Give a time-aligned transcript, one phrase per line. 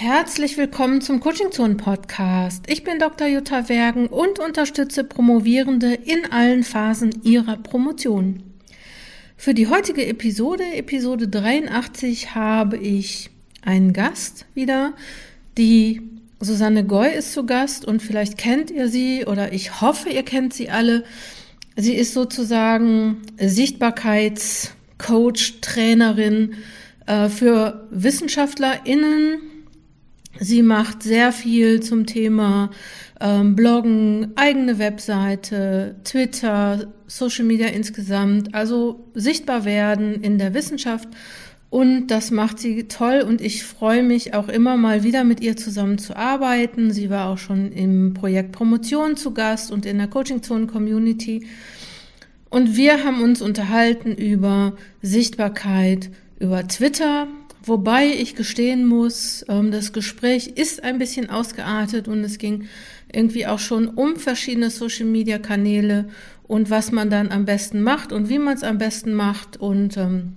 [0.00, 2.66] Herzlich willkommen zum Coaching Zone Podcast.
[2.68, 3.26] Ich bin Dr.
[3.26, 8.44] Jutta Wergen und unterstütze Promovierende in allen Phasen ihrer Promotion.
[9.36, 13.30] Für die heutige Episode, Episode 83, habe ich
[13.62, 14.92] einen Gast wieder.
[15.56, 16.00] Die
[16.38, 20.54] Susanne Goy ist zu Gast und vielleicht kennt ihr sie oder ich hoffe, ihr kennt
[20.54, 21.02] sie alle.
[21.74, 26.54] Sie ist sozusagen Sichtbarkeitscoach, Trainerin
[27.06, 29.57] äh, für WissenschaftlerInnen
[30.40, 32.70] Sie macht sehr viel zum Thema
[33.20, 41.08] ähm, Bloggen, eigene Webseite, Twitter, Social Media insgesamt, also sichtbar werden in der Wissenschaft.
[41.70, 45.56] Und das macht sie toll und ich freue mich auch immer mal wieder mit ihr
[45.56, 46.92] zusammen zu arbeiten.
[46.92, 51.46] Sie war auch schon im Projekt Promotion zu Gast und in der Coaching Zone Community.
[52.48, 57.26] Und wir haben uns unterhalten über Sichtbarkeit, über Twitter,
[57.68, 62.64] Wobei ich gestehen muss, ähm, das Gespräch ist ein bisschen ausgeartet und es ging
[63.12, 66.08] irgendwie auch schon um verschiedene Social-Media-Kanäle
[66.44, 69.58] und was man dann am besten macht und wie man es am besten macht.
[69.58, 70.36] Und ähm,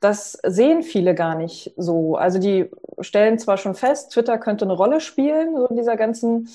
[0.00, 2.16] das sehen viele gar nicht so.
[2.16, 2.70] Also die
[3.00, 6.48] stellen zwar schon fest, Twitter könnte eine Rolle spielen, so in dieser ganzen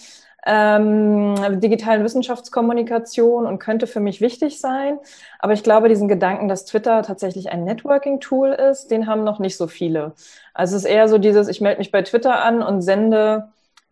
[0.46, 4.98] ähm, digitalen Wissenschaftskommunikation und könnte für mich wichtig sein.
[5.40, 9.58] Aber ich glaube, diesen Gedanken, dass Twitter tatsächlich ein Networking-Tool ist, den haben noch nicht
[9.58, 10.14] so viele.
[10.54, 13.50] Also es ist eher so dieses, ich melde mich bei Twitter an und sende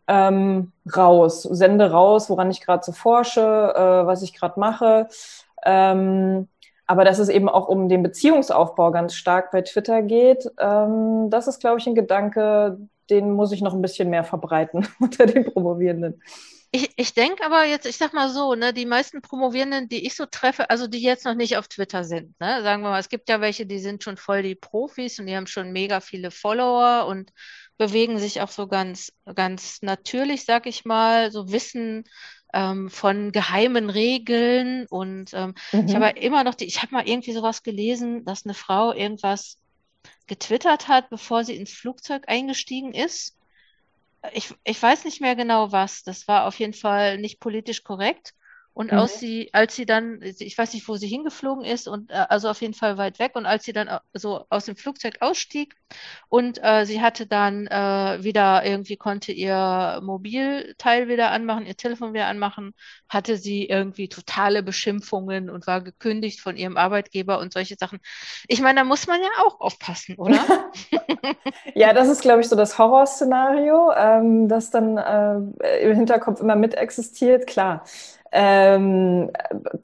[0.07, 5.07] ähm, raus, sende raus, woran ich gerade so forsche, äh, was ich gerade mache.
[5.63, 6.47] Ähm,
[6.87, 11.47] aber dass es eben auch um den Beziehungsaufbau ganz stark bei Twitter geht, ähm, das
[11.47, 15.45] ist, glaube ich, ein Gedanke, den muss ich noch ein bisschen mehr verbreiten unter den
[15.45, 16.21] Promovierenden.
[16.71, 20.15] Ich, ich denke aber jetzt, ich sag mal so, ne, die meisten Promovierenden, die ich
[20.15, 23.09] so treffe, also die jetzt noch nicht auf Twitter sind, ne, sagen wir mal, es
[23.09, 26.29] gibt ja welche, die sind schon voll die Profis und die haben schon mega viele
[26.29, 27.31] Follower und
[27.79, 32.03] bewegen sich auch so ganz, ganz natürlich, sag ich mal, so Wissen
[32.53, 34.85] ähm, von geheimen Regeln.
[34.89, 35.87] Und ähm, mhm.
[35.87, 39.57] ich habe immer noch die, ich habe mal irgendwie sowas gelesen, dass eine Frau irgendwas
[40.29, 43.37] getwittert hat, bevor sie ins Flugzeug eingestiegen ist.
[44.33, 46.03] Ich, ich weiß nicht mehr genau was.
[46.03, 48.33] Das war auf jeden Fall nicht politisch korrekt.
[48.79, 49.07] Und mhm.
[49.07, 52.61] sie, als sie dann, ich weiß nicht, wo sie hingeflogen ist, und äh, also auf
[52.61, 55.75] jeden Fall weit weg, und als sie dann äh, so aus dem Flugzeug ausstieg
[56.29, 62.13] und äh, sie hatte dann äh, wieder irgendwie konnte ihr Mobilteil wieder anmachen, ihr Telefon
[62.13, 62.73] wieder anmachen,
[63.09, 67.99] hatte sie irgendwie totale Beschimpfungen und war gekündigt von ihrem Arbeitgeber und solche Sachen.
[68.47, 70.39] Ich meine, da muss man ja auch aufpassen, oder?
[71.75, 76.55] ja, das ist, glaube ich, so das Horrorszenario, ähm, das dann äh, im Hinterkopf immer
[76.55, 77.45] mit existiert.
[77.45, 77.83] Klar,
[78.31, 79.31] ähm,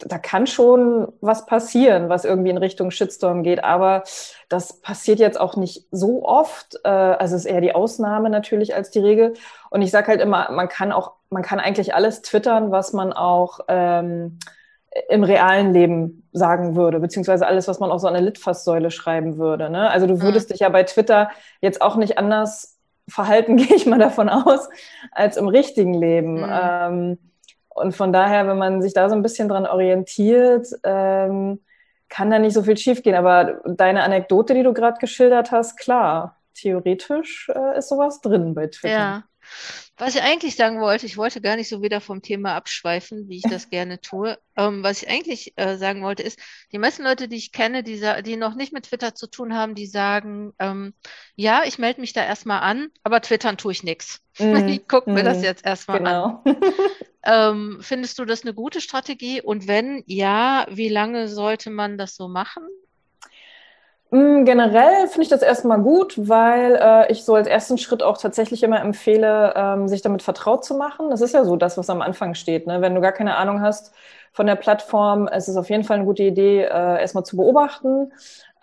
[0.08, 4.04] da kann schon was passieren, was irgendwie in Richtung Shitstorm geht, aber
[4.50, 6.80] das passiert jetzt auch nicht so oft.
[6.84, 9.34] Äh, also es ist eher die Ausnahme natürlich als die Regel.
[9.72, 13.14] Und ich sage halt immer, man kann auch, man kann eigentlich alles twittern, was man
[13.14, 14.38] auch ähm,
[15.10, 19.70] im realen Leben sagen würde, beziehungsweise alles, was man auf so eine Litfaßsäule schreiben würde.
[19.70, 19.90] Ne?
[19.90, 20.54] Also du würdest mhm.
[20.54, 21.30] dich ja bei Twitter
[21.62, 22.78] jetzt auch nicht anders
[23.10, 24.70] verhalten, gehe ich mal davon aus,
[25.12, 26.42] als im richtigen Leben.
[26.42, 26.50] Mhm.
[26.50, 27.18] Ähm,
[27.76, 31.60] und von daher, wenn man sich da so ein bisschen dran orientiert, ähm,
[32.08, 33.16] kann da nicht so viel schiefgehen.
[33.16, 38.68] Aber deine Anekdote, die du gerade geschildert hast, klar, theoretisch äh, ist sowas drin bei
[38.68, 38.90] Twitter.
[38.90, 39.24] Ja.
[39.98, 43.38] Was ich eigentlich sagen wollte, ich wollte gar nicht so wieder vom Thema abschweifen, wie
[43.38, 44.38] ich das gerne tue.
[44.56, 46.40] Ähm, was ich eigentlich äh, sagen wollte, ist,
[46.72, 49.76] die meisten Leute, die ich kenne, die, die noch nicht mit Twitter zu tun haben,
[49.76, 50.94] die sagen, ähm,
[51.36, 54.22] ja, ich melde mich da erstmal an, aber twittern tue ich nichts.
[54.40, 56.42] Mm, ich gucke mir mm, das jetzt erstmal genau.
[56.46, 56.58] an.
[57.26, 59.42] Ähm, findest du das eine gute Strategie?
[59.42, 62.64] Und wenn ja, wie lange sollte man das so machen?
[64.12, 68.18] Mm, generell finde ich das erstmal gut, weil äh, ich so als ersten Schritt auch
[68.18, 71.10] tatsächlich immer empfehle, ähm, sich damit vertraut zu machen.
[71.10, 72.68] Das ist ja so das, was am Anfang steht.
[72.68, 72.82] Ne?
[72.82, 73.94] Wenn du gar keine Ahnung hast
[74.32, 78.14] von der Plattform, es ist auf jeden Fall eine gute Idee, äh, erstmal zu beobachten.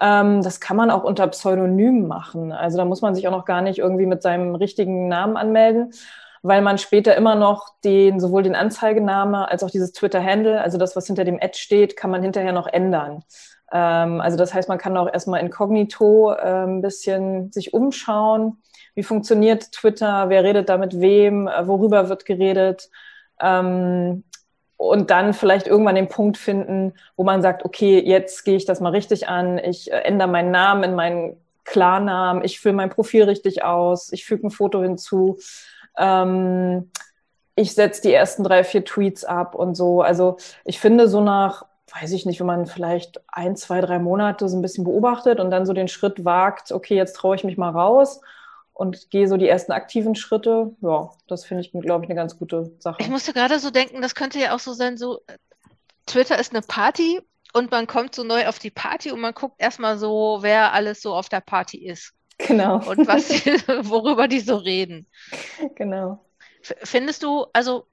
[0.00, 2.52] Ähm, das kann man auch unter Pseudonym machen.
[2.52, 5.92] Also da muss man sich auch noch gar nicht irgendwie mit seinem richtigen Namen anmelden
[6.42, 10.96] weil man später immer noch den, sowohl den Anzeigename als auch dieses Twitter-Handle, also das,
[10.96, 13.22] was hinter dem Ad steht, kann man hinterher noch ändern.
[13.72, 18.58] Ähm, also das heißt, man kann auch erstmal inkognito äh, ein bisschen sich umschauen.
[18.94, 20.28] Wie funktioniert Twitter?
[20.28, 21.46] Wer redet da mit wem?
[21.46, 22.90] Äh, worüber wird geredet?
[23.40, 24.24] Ähm,
[24.76, 28.80] und dann vielleicht irgendwann den Punkt finden, wo man sagt, okay, jetzt gehe ich das
[28.80, 29.58] mal richtig an.
[29.58, 32.44] Ich äh, ändere meinen Namen in meinen Klarnamen.
[32.44, 34.12] Ich fülle mein Profil richtig aus.
[34.12, 35.38] Ich füge ein Foto hinzu.
[35.96, 36.90] Ähm,
[37.54, 40.02] ich setze die ersten drei, vier Tweets ab und so.
[40.02, 44.48] Also ich finde, so nach weiß ich nicht, wenn man vielleicht ein, zwei, drei Monate
[44.48, 47.58] so ein bisschen beobachtet und dann so den Schritt wagt, okay, jetzt traue ich mich
[47.58, 48.20] mal raus
[48.72, 50.74] und gehe so die ersten aktiven Schritte.
[50.80, 52.96] Ja, das finde ich, glaube ich, eine ganz gute Sache.
[53.00, 55.20] Ich musste gerade so denken, das könnte ja auch so sein, so
[56.06, 57.20] Twitter ist eine Party
[57.52, 61.02] und man kommt so neu auf die Party und man guckt erstmal so, wer alles
[61.02, 62.14] so auf der Party ist.
[62.46, 62.76] Genau.
[62.88, 63.30] Und was,
[63.88, 65.06] worüber die so reden.
[65.74, 66.24] Genau.
[66.62, 67.86] Findest du, also,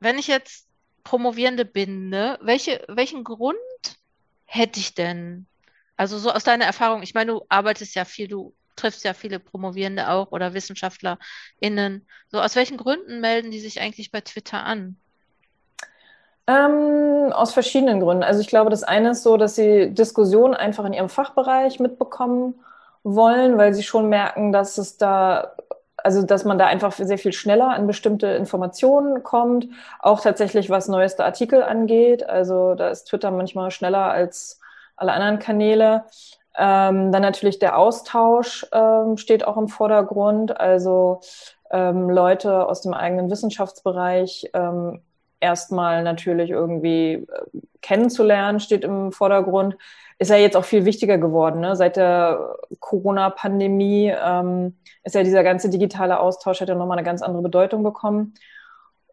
[0.00, 0.68] wenn ich jetzt
[1.04, 2.38] Promovierende bin, ne?
[2.42, 3.56] Welche, welchen Grund
[4.44, 5.46] hätte ich denn?
[5.96, 9.38] Also so aus deiner Erfahrung, ich meine, du arbeitest ja viel, du triffst ja viele
[9.38, 12.06] Promovierende auch oder WissenschaftlerInnen.
[12.28, 14.96] So aus welchen Gründen melden die sich eigentlich bei Twitter an?
[16.48, 18.22] Ähm, aus verschiedenen Gründen.
[18.22, 22.54] Also ich glaube, das eine ist so, dass sie Diskussionen einfach in ihrem Fachbereich mitbekommen
[23.06, 25.52] wollen, weil sie schon merken, dass es da
[26.02, 29.66] also dass man da einfach sehr viel schneller an bestimmte Informationen kommt,
[29.98, 32.28] auch tatsächlich was neueste Artikel angeht.
[32.28, 34.60] Also da ist Twitter manchmal schneller als
[34.94, 36.04] alle anderen Kanäle.
[36.56, 40.58] Ähm, dann natürlich der Austausch ähm, steht auch im Vordergrund.
[40.60, 41.22] Also
[41.72, 45.02] ähm, Leute aus dem eigenen Wissenschaftsbereich ähm,
[45.40, 47.26] erstmal natürlich irgendwie äh,
[47.82, 49.76] kennenzulernen, steht im Vordergrund
[50.18, 51.60] ist ja jetzt auch viel wichtiger geworden.
[51.60, 51.76] Ne?
[51.76, 57.22] Seit der Corona-Pandemie ähm, ist ja dieser ganze digitale Austausch hat ja nochmal eine ganz
[57.22, 58.34] andere Bedeutung bekommen.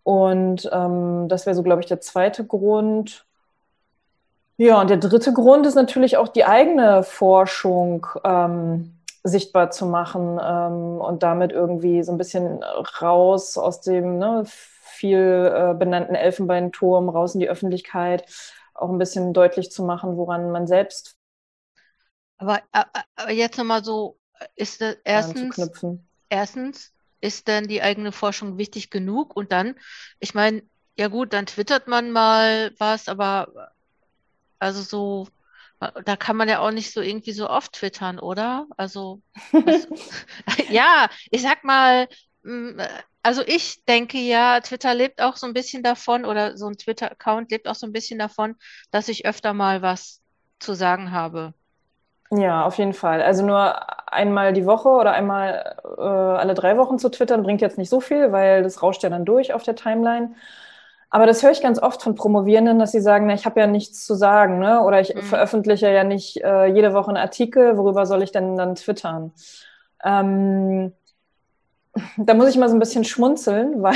[0.03, 3.25] Und ähm, das wäre so, glaube ich, der zweite Grund.
[4.57, 10.39] Ja, und der dritte Grund ist natürlich auch die eigene Forschung ähm, sichtbar zu machen
[10.41, 12.63] ähm, und damit irgendwie so ein bisschen
[13.01, 14.43] raus aus dem ne,
[15.03, 18.23] viel äh, benannten Elfenbeinturm, raus in die Öffentlichkeit
[18.73, 21.17] auch ein bisschen deutlich zu machen, woran man selbst.
[22.37, 24.17] Aber, aber jetzt nochmal so,
[24.55, 25.69] ist das erstens,
[26.29, 29.35] erstens, ist denn die eigene Forschung wichtig genug?
[29.35, 29.75] Und dann,
[30.19, 30.63] ich meine,
[30.97, 33.71] ja gut, dann twittert man mal was, aber
[34.59, 35.27] also so,
[36.05, 38.67] da kann man ja auch nicht so irgendwie so oft twittern, oder?
[38.77, 39.21] Also,
[39.51, 39.85] was,
[40.69, 42.07] ja, ich sag mal,
[43.23, 47.51] also ich denke ja, Twitter lebt auch so ein bisschen davon oder so ein Twitter-Account
[47.51, 48.55] lebt auch so ein bisschen davon,
[48.91, 50.21] dass ich öfter mal was
[50.59, 51.53] zu sagen habe.
[52.31, 53.21] Ja, auf jeden Fall.
[53.21, 57.77] Also nur einmal die Woche oder einmal äh, alle drei Wochen zu twittern bringt jetzt
[57.77, 60.35] nicht so viel, weil das rauscht ja dann durch auf der Timeline.
[61.09, 63.67] Aber das höre ich ganz oft von Promovierenden, dass sie sagen, na, ich habe ja
[63.67, 64.81] nichts zu sagen, ne?
[64.81, 65.21] Oder ich mhm.
[65.21, 69.31] veröffentliche ja nicht äh, jede Woche einen Artikel, worüber soll ich denn dann twittern?
[70.03, 70.91] Ähm,
[72.17, 73.95] da muss ich mal so ein bisschen schmunzeln, weil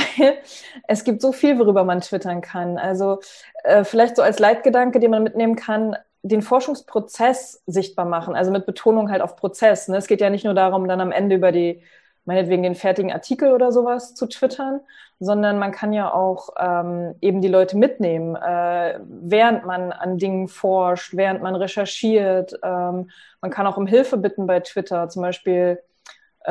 [0.86, 2.78] es gibt so viel, worüber man twittern kann.
[2.78, 3.20] Also
[3.64, 8.66] äh, vielleicht so als Leitgedanke, den man mitnehmen kann, den Forschungsprozess sichtbar machen, also mit
[8.66, 9.88] Betonung halt auf Prozess.
[9.88, 9.96] Ne?
[9.96, 11.82] Es geht ja nicht nur darum, dann am Ende über die,
[12.24, 14.80] meinetwegen den fertigen Artikel oder sowas zu twittern,
[15.20, 20.48] sondern man kann ja auch ähm, eben die Leute mitnehmen, äh, während man an Dingen
[20.48, 22.52] forscht, während man recherchiert.
[22.62, 25.80] Ähm, man kann auch um Hilfe bitten bei Twitter, zum Beispiel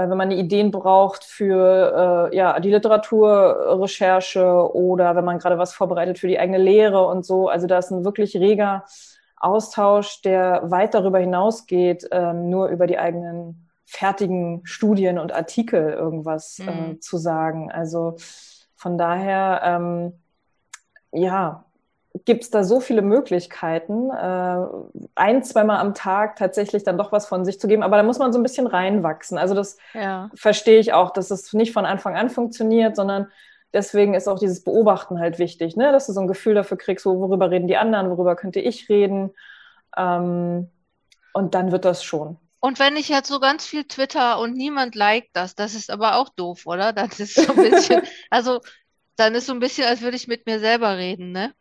[0.01, 6.19] wenn man Ideen braucht für äh, ja, die Literaturrecherche oder wenn man gerade was vorbereitet
[6.19, 7.49] für die eigene Lehre und so.
[7.49, 8.85] Also da ist ein wirklich reger
[9.39, 16.59] Austausch, der weit darüber hinausgeht, ähm, nur über die eigenen fertigen Studien und Artikel irgendwas
[16.59, 16.91] äh, mhm.
[16.91, 17.71] äh, zu sagen.
[17.71, 18.15] Also
[18.75, 20.13] von daher, ähm,
[21.11, 21.65] ja,
[22.25, 24.65] gibt es da so viele Möglichkeiten, äh,
[25.15, 27.83] ein, zweimal am Tag tatsächlich dann doch was von sich zu geben.
[27.83, 29.37] Aber da muss man so ein bisschen reinwachsen.
[29.37, 30.29] Also das ja.
[30.35, 33.27] verstehe ich auch, dass es nicht von Anfang an funktioniert, sondern
[33.73, 35.91] deswegen ist auch dieses Beobachten halt wichtig, ne?
[35.91, 38.89] dass du so ein Gefühl dafür kriegst, wo, worüber reden die anderen, worüber könnte ich
[38.89, 39.31] reden.
[39.95, 40.69] Ähm,
[41.33, 42.37] und dann wird das schon.
[42.59, 46.15] Und wenn ich jetzt so ganz viel Twitter und niemand liked das, das ist aber
[46.15, 46.93] auch doof, oder?
[46.93, 48.61] Das ist so ein bisschen, also
[49.15, 51.53] dann ist so ein bisschen, als würde ich mit mir selber reden, ne?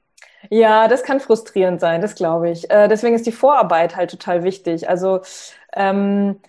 [0.50, 2.70] Ja, das kann frustrierend sein, das glaube ich.
[2.70, 4.88] Äh, deswegen ist die Vorarbeit halt total wichtig.
[4.88, 5.20] Also
[5.74, 6.40] ähm,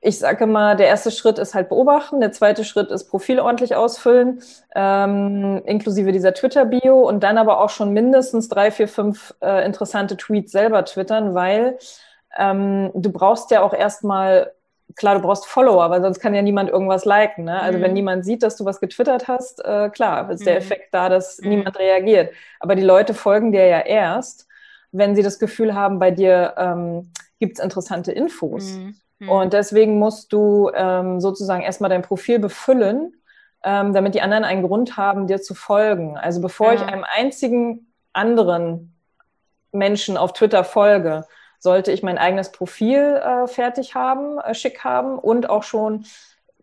[0.00, 3.76] ich sage mal, der erste Schritt ist halt beobachten, der zweite Schritt ist Profil ordentlich
[3.76, 4.42] ausfüllen,
[4.74, 10.16] ähm, inklusive dieser Twitter-Bio und dann aber auch schon mindestens drei, vier, fünf äh, interessante
[10.16, 11.78] Tweets selber twittern, weil
[12.38, 14.52] ähm, du brauchst ja auch erstmal,
[14.96, 17.44] klar, du brauchst Follower, weil sonst kann ja niemand irgendwas liken.
[17.44, 17.60] Ne?
[17.60, 17.82] Also mhm.
[17.82, 20.44] wenn niemand sieht, dass du was getwittert hast, äh, klar, ist mhm.
[20.44, 21.48] der Effekt da, dass mhm.
[21.48, 22.32] niemand reagiert.
[22.58, 24.46] Aber die Leute folgen dir ja erst,
[24.92, 28.72] wenn sie das Gefühl haben, bei dir ähm, gibt es interessante Infos.
[28.72, 28.96] Mhm.
[29.20, 29.28] Mhm.
[29.28, 33.14] Und deswegen musst du ähm, sozusagen erstmal dein Profil befüllen,
[33.62, 36.16] ähm, damit die anderen einen Grund haben, dir zu folgen.
[36.16, 36.74] Also bevor ja.
[36.74, 38.94] ich einem einzigen anderen
[39.72, 41.26] Menschen auf Twitter folge,
[41.60, 46.06] sollte ich mein eigenes Profil äh, fertig haben, äh, schick haben und auch schon,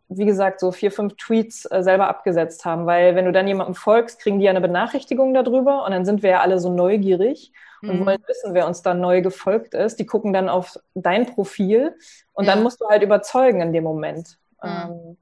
[0.10, 2.86] wie gesagt, so vier, fünf Tweets äh, selber abgesetzt haben.
[2.88, 6.24] Weil wenn du dann jemandem folgst, kriegen die ja eine Benachrichtigung darüber und dann sind
[6.24, 8.06] wir ja alle so neugierig und mhm.
[8.08, 10.00] wollen wissen, wer uns dann neu gefolgt ist.
[10.00, 11.96] Die gucken dann auf dein Profil
[12.34, 12.54] und ja.
[12.54, 14.40] dann musst du halt überzeugen in dem Moment.
[14.64, 14.70] Mhm.
[14.70, 15.18] Ähm,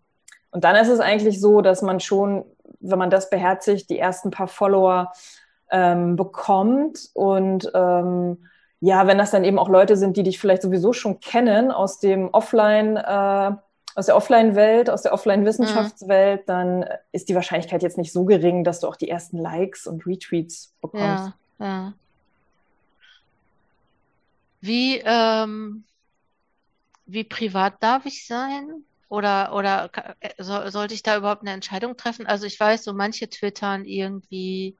[0.51, 2.45] und dann ist es eigentlich so, dass man schon,
[2.79, 5.11] wenn man das beherzigt, die ersten paar Follower
[5.69, 8.47] ähm, bekommt und ähm,
[8.81, 11.99] ja, wenn das dann eben auch Leute sind, die dich vielleicht sowieso schon kennen aus
[11.99, 13.51] dem Offline, äh,
[13.95, 16.45] aus der Offline-Welt, aus der Offline-Wissenschaftswelt, mhm.
[16.45, 20.05] dann ist die Wahrscheinlichkeit jetzt nicht so gering, dass du auch die ersten Likes und
[20.05, 21.33] Retweets bekommst.
[21.59, 21.93] Ja, ja.
[24.59, 25.83] Wie, ähm,
[27.05, 28.83] wie privat darf ich sein?
[29.07, 29.89] Oder, oder
[30.19, 32.25] äh, so, sollte ich da überhaupt eine Entscheidung treffen?
[32.25, 34.75] Also ich weiß, so manche twittern irgendwie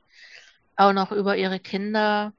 [0.75, 2.33] auch noch über ihre Kinder.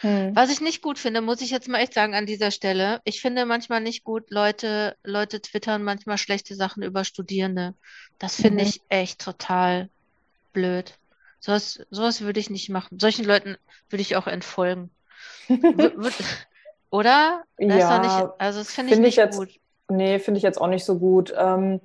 [0.00, 0.34] Hm.
[0.34, 3.00] Was ich nicht gut finde, muss ich jetzt mal echt sagen an dieser Stelle.
[3.04, 7.74] Ich finde manchmal nicht gut, Leute, Leute twittern manchmal schlechte Sachen über Studierende.
[8.18, 8.70] Das finde mhm.
[8.70, 9.90] ich echt total
[10.52, 10.94] blöd.
[11.40, 12.98] Sowas, sowas würde ich nicht machen.
[12.98, 13.56] Solchen Leuten
[13.88, 14.90] würde ich auch entfolgen.
[16.90, 17.44] Oder?
[17.56, 19.48] Das ja, nicht, also das finde find ich nicht ich jetzt, gut.
[19.88, 21.32] Nee, finde ich jetzt auch nicht so gut.
[21.36, 21.80] Ähm,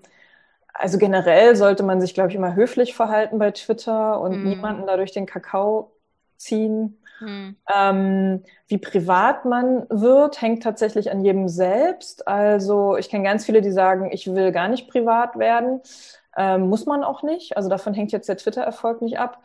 [0.74, 4.50] also generell sollte man sich, glaube ich, immer höflich verhalten bei Twitter und hm.
[4.50, 5.92] niemanden dadurch den Kakao
[6.38, 6.98] ziehen.
[7.20, 7.56] Hm.
[7.74, 12.28] Ähm, wie privat man wird, hängt tatsächlich an jedem selbst.
[12.28, 15.82] Also ich kenne ganz viele, die sagen, ich will gar nicht privat werden.
[16.38, 17.56] Ähm, muss man auch nicht.
[17.56, 19.42] Also davon hängt jetzt der Twitter-Erfolg nicht ab.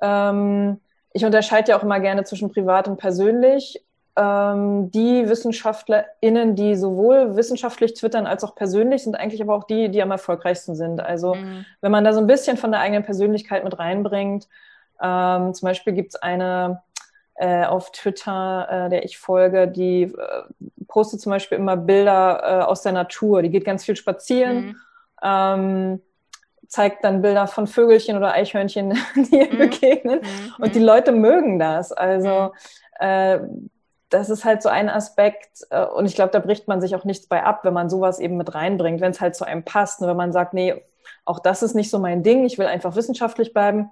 [0.00, 0.80] Ähm,
[1.12, 3.84] ich unterscheide ja auch immer gerne zwischen privat und persönlich
[4.16, 9.88] ähm, die WissenschaftlerInnen, die sowohl wissenschaftlich twittern als auch persönlich, sind eigentlich aber auch die,
[9.90, 11.00] die am erfolgreichsten sind.
[11.00, 11.64] Also mhm.
[11.80, 14.48] wenn man da so ein bisschen von der eigenen Persönlichkeit mit reinbringt,
[15.02, 16.82] ähm, zum Beispiel gibt es eine
[17.40, 20.42] äh, auf Twitter, äh, der ich folge, die äh,
[20.86, 23.40] postet zum Beispiel immer Bilder äh, aus der Natur.
[23.40, 24.66] Die geht ganz viel spazieren.
[24.66, 24.76] Mhm.
[25.22, 26.02] Ähm,
[26.68, 29.56] zeigt dann Bilder von Vögelchen oder Eichhörnchen, die ihr mhm.
[29.58, 30.20] begegnen.
[30.20, 30.64] Mhm.
[30.64, 31.92] Und die Leute mögen das.
[31.92, 32.52] Also
[33.00, 33.06] mhm.
[33.06, 33.40] äh,
[34.10, 37.04] das ist halt so ein Aspekt äh, und ich glaube, da bricht man sich auch
[37.04, 40.02] nichts bei ab, wenn man sowas eben mit reinbringt, wenn es halt zu einem passt.
[40.02, 40.74] Und wenn man sagt, nee,
[41.24, 43.90] auch das ist nicht so mein Ding, ich will einfach wissenschaftlich bleiben,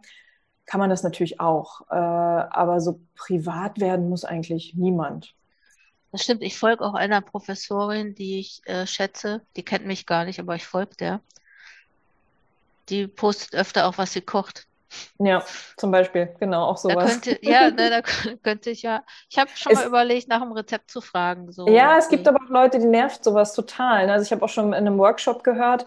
[0.68, 1.80] kann man das natürlich auch.
[1.90, 5.34] Äh, aber so privat werden muss eigentlich niemand.
[6.12, 10.24] Das stimmt, ich folge auch einer Professorin, die ich äh, schätze, die kennt mich gar
[10.24, 11.20] nicht, aber ich folge der.
[12.90, 14.66] Die postet öfter auch, was sie kocht.
[15.18, 15.42] Ja,
[15.76, 16.96] zum Beispiel, genau, auch sowas.
[16.96, 18.02] Da könnte, ja, ne, da
[18.42, 19.02] könnte ich ja.
[19.28, 21.50] Ich habe schon es, mal überlegt, nach einem Rezept zu fragen.
[21.52, 21.66] So.
[21.68, 24.06] Ja, es gibt aber auch Leute, die nervt sowas total.
[24.06, 24.12] Ne?
[24.12, 25.86] Also ich habe auch schon in einem Workshop gehört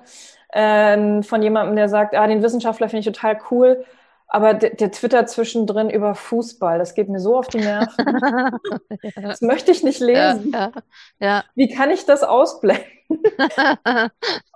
[0.50, 3.86] äh, von jemandem, der sagt, ah, den Wissenschaftler finde ich total cool,
[4.34, 8.20] aber der, der Twitter zwischendrin über Fußball, das geht mir so auf die Nerven.
[8.22, 8.52] ja.
[9.22, 10.52] Das möchte ich nicht lesen.
[10.54, 10.72] Ja,
[11.20, 12.86] ja, Wie kann ich das ausblenden?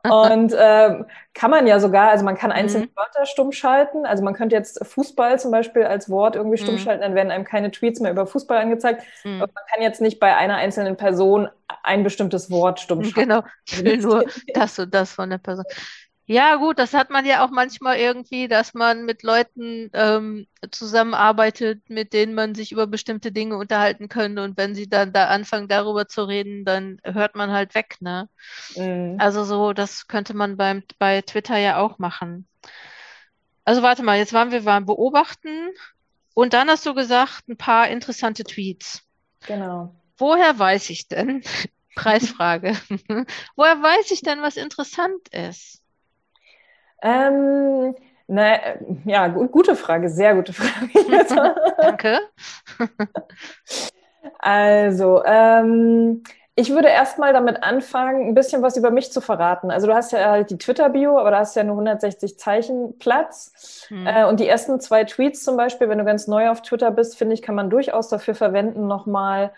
[0.03, 1.03] und äh,
[1.33, 2.91] kann man ja sogar, also man kann einzelne mhm.
[2.95, 4.05] Wörter stumm schalten.
[4.05, 6.79] Also man könnte jetzt Fußball zum Beispiel als Wort irgendwie stumm mhm.
[6.79, 9.03] schalten, dann werden einem keine Tweets mehr über Fußball angezeigt.
[9.25, 9.41] Mhm.
[9.41, 11.49] Aber man kann jetzt nicht bei einer einzelnen Person
[11.83, 13.29] ein bestimmtes Wort stumm schalten.
[13.29, 15.65] Genau, ich will nur das und das von der Person.
[16.27, 21.87] Ja, gut, das hat man ja auch manchmal irgendwie, dass man mit Leuten ähm, zusammenarbeitet,
[21.87, 24.43] mit denen man sich über bestimmte Dinge unterhalten könnte.
[24.43, 28.27] Und wenn sie dann da anfangen, darüber zu reden, dann hört man halt weg, ne?
[28.75, 29.17] Mhm.
[29.19, 32.47] Also so, das könnte man beim, bei Twitter ja auch machen.
[33.63, 35.69] Also warte mal, jetzt waren wir beim Beobachten
[36.33, 39.03] und dann hast du gesagt, ein paar interessante Tweets.
[39.45, 39.95] Genau.
[40.17, 41.43] Woher weiß ich denn?
[41.95, 42.75] Preisfrage.
[43.55, 45.81] Woher weiß ich denn, was interessant ist?
[47.05, 47.95] Ähm,
[48.27, 48.57] na,
[49.05, 50.89] ja, gute Frage, sehr gute Frage.
[51.77, 52.19] Danke.
[54.39, 56.23] also, ähm,
[56.55, 59.69] ich würde erstmal damit anfangen, ein bisschen was über mich zu verraten.
[59.69, 63.85] Also du hast ja halt die Twitter-Bio, aber da hast ja nur 160 Zeichen Platz.
[63.89, 64.07] Hm.
[64.07, 67.17] Äh, und die ersten zwei Tweets zum Beispiel, wenn du ganz neu auf Twitter bist,
[67.17, 69.51] finde ich, kann man durchaus dafür verwenden, nochmal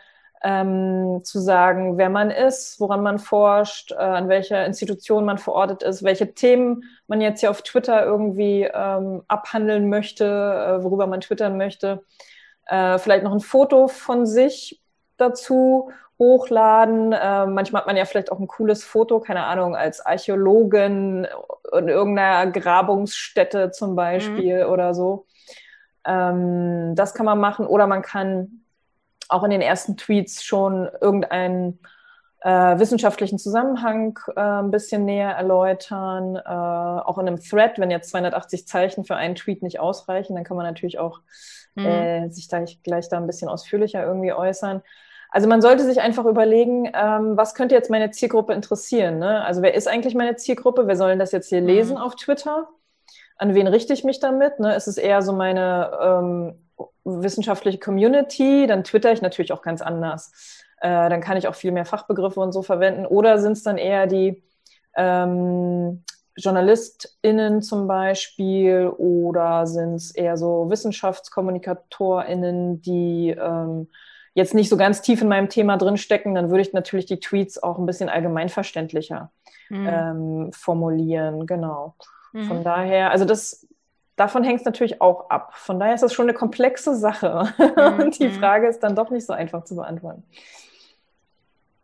[0.43, 5.83] ähm, zu sagen, wer man ist, woran man forscht, äh, an welcher Institution man verortet
[5.83, 11.21] ist, welche Themen man jetzt hier auf Twitter irgendwie ähm, abhandeln möchte, äh, worüber man
[11.21, 12.03] twittern möchte.
[12.65, 14.81] Äh, vielleicht noch ein Foto von sich
[15.17, 17.13] dazu hochladen.
[17.13, 21.27] Äh, manchmal hat man ja vielleicht auch ein cooles Foto, keine Ahnung, als Archäologin
[21.73, 24.71] in irgendeiner Grabungsstätte zum Beispiel mhm.
[24.71, 25.25] oder so.
[26.05, 27.65] Ähm, das kann man machen.
[27.65, 28.63] Oder man kann
[29.29, 31.79] auch in den ersten Tweets schon irgendeinen
[32.41, 36.35] äh, wissenschaftlichen Zusammenhang äh, ein bisschen näher erläutern.
[36.35, 40.43] Äh, auch in einem Thread, wenn jetzt 280 Zeichen für einen Tweet nicht ausreichen, dann
[40.43, 41.21] kann man natürlich auch
[41.75, 41.85] mhm.
[41.85, 44.81] Äh, sich da gleich da ein bisschen ausführlicher irgendwie äußern.
[45.29, 49.19] Also man sollte sich einfach überlegen, ähm, was könnte jetzt meine Zielgruppe interessieren.
[49.19, 49.43] Ne?
[49.43, 50.87] Also wer ist eigentlich meine Zielgruppe?
[50.87, 51.67] Wer sollen das jetzt hier mhm.
[51.67, 52.69] lesen auf Twitter?
[53.37, 54.59] An wen richte ich mich damit?
[54.59, 54.75] Ne?
[54.75, 56.66] Ist es eher so meine ähm,
[57.03, 58.67] wissenschaftliche Community?
[58.67, 60.63] Dann twitter ich natürlich auch ganz anders.
[60.81, 63.05] Äh, dann kann ich auch viel mehr Fachbegriffe und so verwenden.
[63.05, 64.43] Oder sind es dann eher die
[64.95, 66.03] ähm,
[66.37, 73.87] JournalistInnen zum Beispiel oder sind es eher so WissenschaftskommunikatorInnen, die ähm,
[74.35, 77.61] jetzt nicht so ganz tief in meinem Thema drinstecken, dann würde ich natürlich die Tweets
[77.61, 79.31] auch ein bisschen allgemeinverständlicher
[79.69, 79.87] mhm.
[79.89, 81.47] ähm, formulieren.
[81.47, 81.95] Genau.
[82.33, 82.43] Mhm.
[82.43, 83.67] Von daher, also das,
[84.17, 85.53] davon hängt es natürlich auch ab.
[85.55, 87.53] Von daher ist das schon eine komplexe Sache.
[87.57, 87.99] Mhm.
[88.03, 88.33] Und die mhm.
[88.33, 90.23] Frage ist dann doch nicht so einfach zu beantworten.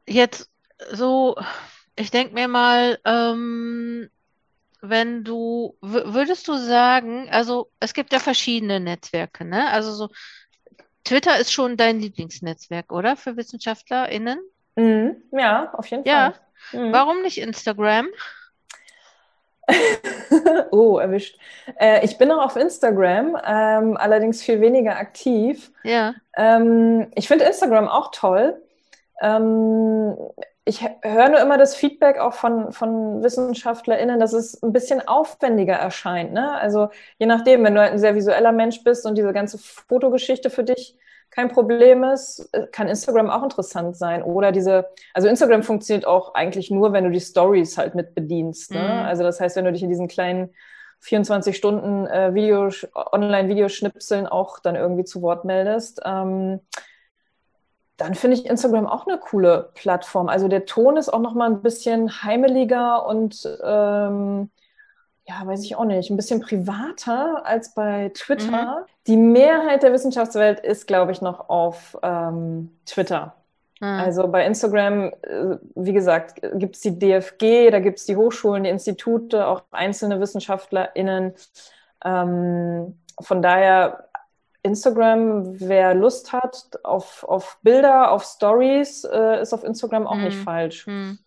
[0.05, 0.49] Jetzt
[0.91, 1.37] so,
[1.95, 4.09] ich denke mir mal, ähm,
[4.81, 9.69] wenn du, würdest du sagen, also es gibt ja verschiedene Netzwerke, ne?
[9.69, 10.09] Also so
[11.05, 13.15] Twitter ist schon dein Lieblingsnetzwerk, oder?
[13.15, 14.39] Für WissenschaftlerInnen?
[14.75, 15.15] Mhm.
[15.31, 16.33] Ja, auf jeden ja.
[16.71, 16.87] Fall.
[16.87, 16.91] Mhm.
[16.91, 18.07] Warum nicht Instagram?
[20.71, 21.37] oh, erwischt.
[21.79, 25.71] Äh, ich bin auch auf Instagram, ähm, allerdings viel weniger aktiv.
[25.83, 26.15] Ja.
[26.35, 28.61] Ähm, ich finde Instagram auch toll.
[29.21, 30.15] Ähm,
[30.65, 35.73] ich höre nur immer das Feedback auch von, von WissenschaftlerInnen, dass es ein bisschen aufwendiger
[35.73, 36.31] erscheint.
[36.31, 36.53] Ne?
[36.53, 40.49] Also je nachdem, wenn du halt ein sehr visueller Mensch bist und diese ganze Fotogeschichte
[40.49, 40.97] für dich
[41.33, 44.21] kein Problem ist, kann Instagram auch interessant sein.
[44.21, 48.71] Oder diese, also Instagram funktioniert auch eigentlich nur, wenn du die Stories halt mit bedienst.
[48.71, 48.83] Ne?
[48.83, 49.05] Mhm.
[49.07, 50.53] Also das heißt, wenn du dich in diesen kleinen
[50.99, 56.01] 24 Stunden äh, Video, Online-Videoschnipseln auch dann irgendwie zu Wort meldest.
[56.05, 56.59] Ähm,
[57.97, 60.29] dann finde ich Instagram auch eine coole Plattform.
[60.29, 64.51] Also der Ton ist auch noch mal ein bisschen heimeliger und ähm,
[65.25, 68.81] ja, weiß ich auch nicht, ein bisschen privater als bei Twitter.
[68.81, 68.85] Mhm.
[69.07, 73.35] Die Mehrheit der Wissenschaftswelt ist, glaube ich, noch auf ähm, Twitter.
[73.79, 73.87] Mhm.
[73.87, 78.63] Also bei Instagram, äh, wie gesagt, gibt es die DFG, da gibt es die Hochschulen,
[78.63, 81.33] die Institute, auch einzelne WissenschaftlerInnen.
[82.03, 84.09] Ähm, von daher
[84.63, 90.23] Instagram, wer Lust hat auf, auf Bilder, auf Stories, äh, ist auf Instagram auch hm.
[90.23, 90.85] nicht falsch.
[90.85, 91.19] Hm.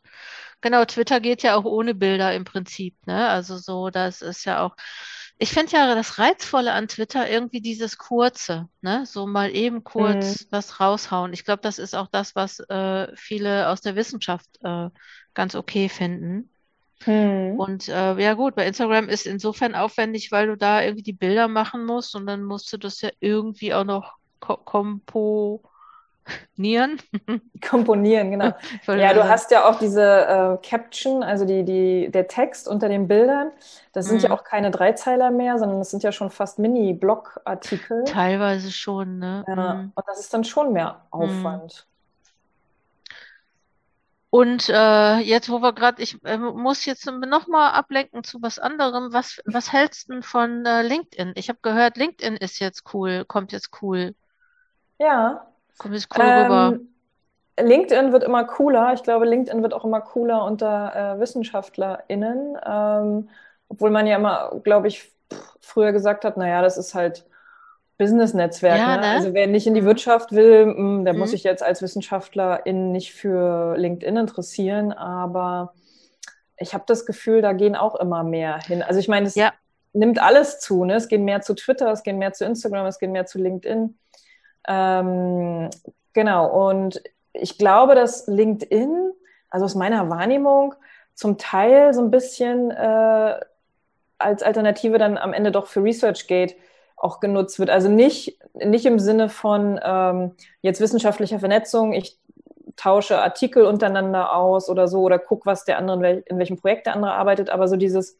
[0.66, 3.28] Genau, Twitter geht ja auch ohne Bilder im Prinzip, ne?
[3.28, 4.74] Also so, das ist ja auch.
[5.38, 9.06] Ich finde ja das Reizvolle an Twitter irgendwie dieses Kurze, ne?
[9.06, 10.46] So mal eben kurz mhm.
[10.50, 11.32] was raushauen.
[11.32, 14.88] Ich glaube, das ist auch das, was äh, viele aus der Wissenschaft äh,
[15.34, 16.50] ganz okay finden.
[17.04, 17.60] Hm.
[17.60, 21.46] Und äh, ja gut, bei Instagram ist insofern aufwendig, weil du da irgendwie die Bilder
[21.46, 24.56] machen musst und dann musst du das ja irgendwie auch noch ko
[26.56, 27.00] komponieren.
[27.68, 28.52] Komponieren, genau.
[28.86, 33.08] ja, du hast ja auch diese äh, Caption, also die, die, der Text unter den
[33.08, 33.50] Bildern.
[33.92, 34.30] Das sind hm.
[34.30, 38.04] ja auch keine Dreizeiler mehr, sondern das sind ja schon fast Mini-Blog-Artikel.
[38.04, 39.44] Teilweise schon, ne?
[39.46, 39.92] Ja, hm.
[39.94, 41.20] Und das ist dann schon mehr hm.
[41.20, 41.86] Aufwand.
[44.30, 49.12] Und äh, jetzt, wo wir gerade, ich äh, muss jetzt nochmal ablenken zu was anderem.
[49.12, 51.32] Was, was hältst du von äh, LinkedIn?
[51.36, 54.14] Ich habe gehört, LinkedIn ist jetzt cool, kommt jetzt cool.
[54.98, 55.46] Ja.
[55.78, 56.78] Kommt jetzt cool ähm, rüber.
[57.58, 58.92] LinkedIn wird immer cooler.
[58.94, 62.58] Ich glaube, LinkedIn wird auch immer cooler unter äh, WissenschaftlerInnen.
[62.64, 63.28] Ähm,
[63.68, 65.10] obwohl man ja immer, glaube ich,
[65.60, 67.24] früher gesagt hat, naja, das ist halt
[67.98, 68.78] Business-Netzwerk.
[68.78, 69.00] Ja, ne?
[69.00, 69.08] ne?
[69.08, 69.84] Also wer nicht in die.
[69.84, 71.20] Wirtschaft will, mm, der mhm.
[71.20, 74.92] muss sich jetzt als Wissenschaftlerin nicht für LinkedIn interessieren.
[74.92, 75.72] Aber
[76.58, 78.82] ich habe das Gefühl, da gehen auch immer mehr hin.
[78.82, 79.52] Also ich meine, es ja.
[79.92, 80.84] nimmt alles zu.
[80.84, 80.94] Ne?
[80.94, 83.96] Es gehen mehr zu Twitter, es gehen mehr zu Instagram, es gehen mehr zu LinkedIn.
[84.66, 85.70] Ähm,
[86.12, 86.68] genau.
[86.68, 87.02] Und
[87.32, 89.12] ich glaube, dass LinkedIn,
[89.50, 90.74] also aus meiner Wahrnehmung,
[91.14, 93.40] zum Teil so ein bisschen äh,
[94.18, 96.54] als Alternative dann am Ende doch für ResearchGate
[96.96, 97.70] auch genutzt wird.
[97.70, 102.18] Also nicht, nicht im Sinne von ähm, jetzt wissenschaftlicher Vernetzung, ich
[102.76, 106.94] tausche Artikel untereinander aus oder so oder guck, was der andere, in welchem Projekt der
[106.94, 108.18] andere arbeitet, aber so dieses,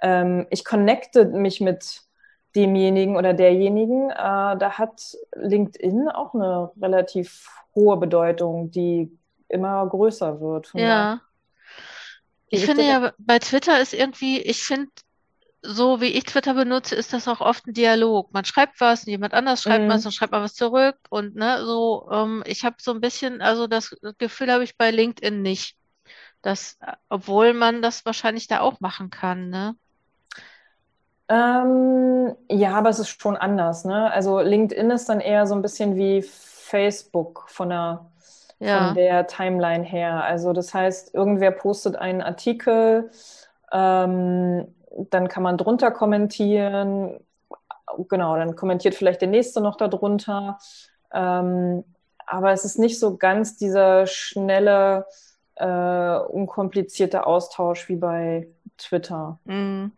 [0.00, 2.02] ähm, ich connecte mich mit
[2.54, 9.16] demjenigen oder derjenigen, äh, da hat LinkedIn auch eine relativ hohe Bedeutung, die
[9.48, 10.70] immer größer wird.
[10.74, 11.20] Ja.
[12.48, 14.90] Ich finde ja, bei Twitter ist irgendwie, ich finde,
[15.62, 18.32] so wie ich Twitter benutze, ist das auch oft ein Dialog.
[18.32, 19.88] Man schreibt was, und jemand anders schreibt mhm.
[19.88, 23.40] was, dann schreibt man was zurück und ne, so, ähm, ich habe so ein bisschen,
[23.40, 25.76] also das Gefühl habe ich bei LinkedIn nicht.
[26.42, 29.74] Das, obwohl man das wahrscheinlich da auch machen kann, ne?
[31.28, 34.12] Ähm, ja, aber es ist schon anders, ne?
[34.12, 38.06] Also LinkedIn ist dann eher so ein bisschen wie Facebook von der,
[38.58, 38.86] ja.
[38.86, 40.22] von der Timeline her.
[40.24, 43.10] Also das heißt, irgendwer postet einen Artikel,
[43.72, 44.66] ähm,
[45.10, 47.20] dann kann man drunter kommentieren.
[48.08, 50.58] Genau, dann kommentiert vielleicht der nächste noch darunter.
[51.12, 51.84] Ähm,
[52.26, 55.06] aber es ist nicht so ganz dieser schnelle,
[55.56, 59.38] äh, unkomplizierte Austausch wie bei Twitter.
[59.44, 59.92] Mhm.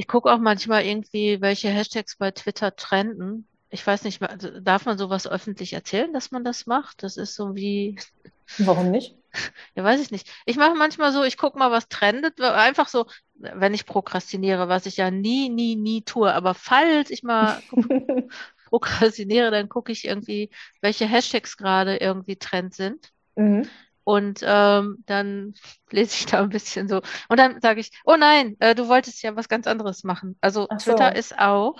[0.00, 3.46] Ich gucke auch manchmal irgendwie, welche Hashtags bei Twitter trenden.
[3.68, 4.18] Ich weiß nicht,
[4.62, 7.02] darf man sowas öffentlich erzählen, dass man das macht?
[7.02, 7.98] Das ist so wie.
[8.58, 9.14] Warum nicht?
[9.76, 10.28] Ja, weiß ich nicht.
[10.46, 12.40] Ich mache manchmal so, ich gucke mal, was trendet.
[12.40, 16.32] Einfach so, wenn ich prokrastiniere, was ich ja nie, nie, nie tue.
[16.32, 17.62] Aber falls ich mal
[18.70, 20.48] prokrastiniere, dann gucke ich irgendwie,
[20.80, 23.12] welche Hashtags gerade irgendwie Trend sind.
[23.36, 23.68] Mhm.
[24.10, 25.54] Und ähm, dann
[25.90, 27.00] lese ich da ein bisschen so.
[27.28, 30.36] Und dann sage ich, oh nein, äh, du wolltest ja was ganz anderes machen.
[30.40, 30.76] Also so.
[30.76, 31.76] Twitter ist auch,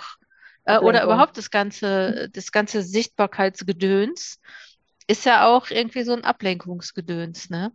[0.63, 4.39] äh, oder überhaupt das ganze, das ganze Sichtbarkeitsgedöns
[5.07, 7.73] ist ja auch irgendwie so ein Ablenkungsgedöns, ne?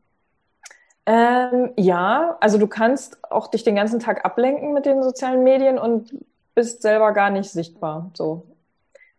[1.04, 5.78] Ähm, ja, also du kannst auch dich den ganzen Tag ablenken mit den sozialen Medien
[5.78, 6.16] und
[6.54, 8.10] bist selber gar nicht sichtbar.
[8.14, 8.56] So.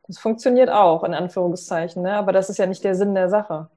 [0.08, 2.13] Das funktioniert auch, in Anführungszeichen, ne?
[2.13, 3.69] aber das ist ja nicht der Sinn der Sache.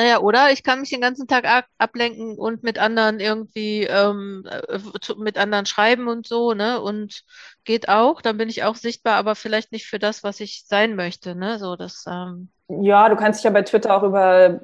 [0.00, 1.44] Naja, oder ich kann mich den ganzen Tag
[1.76, 4.78] ablenken und mit anderen irgendwie, ähm, äh,
[5.18, 6.80] mit anderen schreiben und so, ne?
[6.80, 7.22] Und
[7.64, 10.96] geht auch, dann bin ich auch sichtbar, aber vielleicht nicht für das, was ich sein
[10.96, 11.58] möchte, ne?
[11.58, 14.60] So, das, ähm ja, du kannst dich ja bei Twitter auch über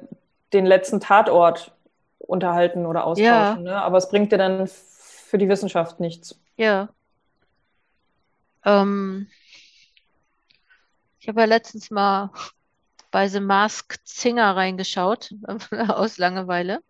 [0.53, 1.71] den letzten Tatort
[2.17, 3.73] unterhalten oder austauschen, ja.
[3.73, 3.75] ne?
[3.83, 6.41] Aber es bringt dir dann für die Wissenschaft nichts.
[6.55, 6.89] Ja.
[8.65, 9.27] Ähm,
[11.19, 12.31] ich habe ja letztens mal
[13.11, 15.31] bei The Masked Singer reingeschaut,
[15.89, 16.81] aus Langeweile.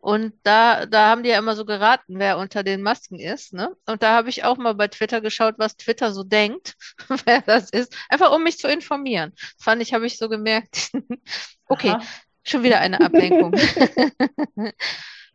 [0.00, 3.52] Und da, da haben die ja immer so geraten, wer unter den Masken ist.
[3.52, 3.76] Ne?
[3.84, 6.74] Und da habe ich auch mal bei Twitter geschaut, was Twitter so denkt,
[7.26, 7.94] wer das ist.
[8.08, 9.32] Einfach um mich zu informieren.
[9.58, 10.90] Fand ich, habe ich so gemerkt.
[11.68, 12.02] okay, Aha.
[12.42, 13.54] schon wieder eine Ablenkung.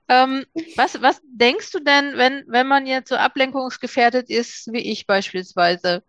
[0.10, 5.06] ähm, was, was denkst du denn, wenn, wenn man jetzt so ablenkungsgefährdet ist, wie ich
[5.06, 6.04] beispielsweise,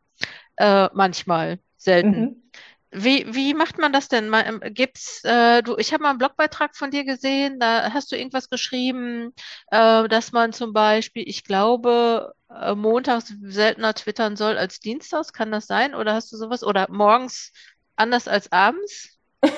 [0.57, 2.21] äh, manchmal, selten?
[2.21, 2.43] Mhm.
[2.91, 4.33] Wie, wie macht man das denn?
[4.33, 8.17] Ähm, gibt's, äh, du, ich habe mal einen Blogbeitrag von dir gesehen, da hast du
[8.17, 9.33] irgendwas geschrieben,
[9.71, 15.33] äh, dass man zum Beispiel, ich glaube, äh, montags seltener twittern soll als dienstags.
[15.33, 15.95] Kann das sein?
[15.95, 16.63] Oder hast du sowas?
[16.63, 17.53] Oder morgens
[17.97, 19.19] anders als abends?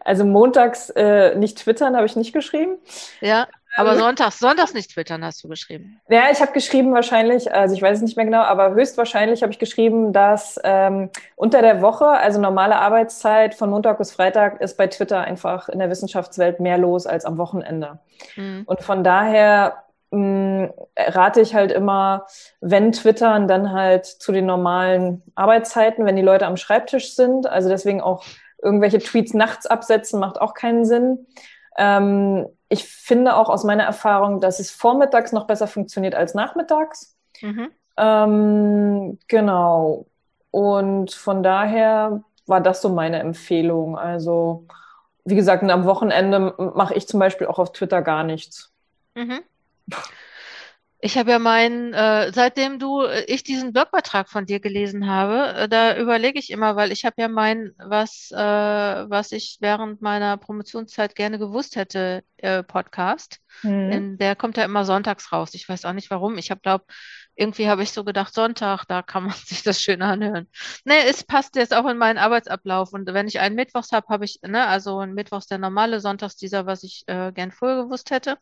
[0.00, 2.78] also montags äh, nicht twittern, habe ich nicht geschrieben.
[3.20, 3.48] Ja.
[3.76, 6.00] Aber sonntags, sonntags nicht twittern, hast du geschrieben.
[6.08, 9.52] Ja, ich habe geschrieben wahrscheinlich, also ich weiß es nicht mehr genau, aber höchstwahrscheinlich habe
[9.52, 14.76] ich geschrieben, dass ähm, unter der Woche, also normale Arbeitszeit von Montag bis Freitag, ist
[14.76, 17.98] bei Twitter einfach in der Wissenschaftswelt mehr los als am Wochenende.
[18.36, 18.62] Mhm.
[18.66, 19.84] Und von daher
[20.14, 22.26] mh, rate ich halt immer,
[22.60, 27.46] wenn twittern, dann halt zu den normalen Arbeitszeiten, wenn die Leute am Schreibtisch sind.
[27.46, 28.24] Also deswegen auch
[28.62, 31.26] irgendwelche Tweets nachts absetzen, macht auch keinen Sinn.
[31.76, 37.16] Ähm, ich finde auch aus meiner Erfahrung, dass es vormittags noch besser funktioniert als nachmittags.
[37.40, 37.70] Mhm.
[37.96, 40.06] Ähm, genau.
[40.50, 43.98] Und von daher war das so meine Empfehlung.
[43.98, 44.66] Also,
[45.24, 48.72] wie gesagt, am Wochenende mache ich zum Beispiel auch auf Twitter gar nichts.
[49.14, 49.40] Mhm.
[51.04, 55.52] Ich habe ja meinen, äh, seitdem du, äh, ich diesen Blogbeitrag von dir gelesen habe,
[55.52, 60.00] äh, da überlege ich immer, weil ich habe ja mein, was, äh, was ich während
[60.00, 63.40] meiner Promotionszeit gerne gewusst hätte, äh, Podcast.
[63.62, 63.90] Mhm.
[63.90, 65.50] In, der kommt ja immer sonntags raus.
[65.52, 66.38] Ich weiß auch nicht warum.
[66.38, 66.86] Ich habe glaube,
[67.34, 70.48] irgendwie habe ich so gedacht, Sonntag, da kann man sich das schön anhören.
[70.86, 72.94] Nee, es passt jetzt auch in meinen Arbeitsablauf.
[72.94, 76.36] Und wenn ich einen Mittwochs habe, habe ich, ne, also ein Mittwochs der normale, Sonntags
[76.36, 78.38] dieser, was ich äh, gern vorher gewusst hätte.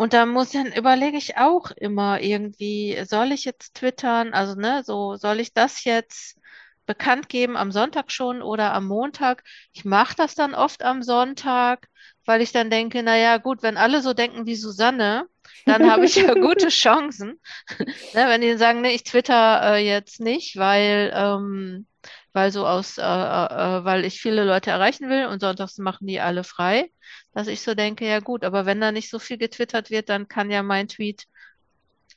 [0.00, 4.32] Und da muss dann überlege ich auch immer irgendwie, soll ich jetzt twittern?
[4.32, 6.38] Also, ne, so soll ich das jetzt
[6.86, 9.44] bekannt geben am Sonntag schon oder am Montag?
[9.74, 11.86] Ich mache das dann oft am Sonntag,
[12.24, 15.26] weil ich dann denke, naja, gut, wenn alle so denken wie Susanne,
[15.66, 17.38] dann habe ich ja gute Chancen.
[18.14, 21.86] ne, wenn die sagen, nee, ich twitter äh, jetzt nicht, weil, ähm,
[22.32, 26.06] weil so aus, äh, äh, äh, weil ich viele Leute erreichen will und sonntags machen
[26.06, 26.90] die alle frei,
[27.32, 30.28] dass ich so denke, ja gut, aber wenn da nicht so viel getwittert wird, dann
[30.28, 31.24] kann ja mein Tweet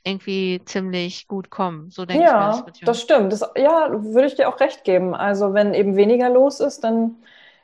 [0.04, 1.90] irgendwie ziemlich gut kommen.
[1.90, 2.80] So denke ja, ich mir das.
[2.82, 3.32] das stimmt.
[3.32, 5.16] Das, ja, würde ich dir auch recht geben.
[5.16, 7.16] Also wenn eben weniger los ist, dann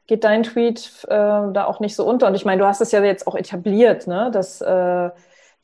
[0.08, 2.28] geht dein Tweet äh, da auch nicht so unter.
[2.28, 4.30] Und ich meine, du hast es ja jetzt auch etabliert, ne?
[4.32, 5.10] dass äh,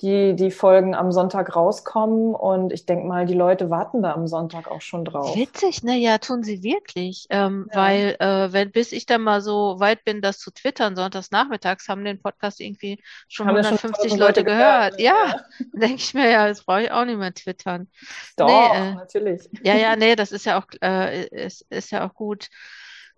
[0.02, 2.36] die, die Folgen am Sonntag rauskommen.
[2.36, 5.36] Und ich denke mal, die Leute warten da am Sonntag auch schon drauf.
[5.36, 5.98] Witzig, ne?
[5.98, 7.28] Ja, tun sie wirklich.
[7.30, 7.78] Ähm, ja.
[7.78, 11.88] Weil, äh, wenn, bis ich dann mal so weit bin, das zu twittern, sonntags nachmittags,
[11.88, 14.98] haben den Podcast irgendwie schon haben 150 schon Leute gehört.
[14.98, 15.00] gehört.
[15.00, 15.46] Ja, ja.
[15.74, 17.88] denke ich mir, ja, das brauche ich auch nicht mehr twittern.
[18.36, 19.50] Doch, nee, äh, natürlich.
[19.64, 22.50] Ja, ja, nee, das ist ja auch, äh, ist, ist ja auch gut.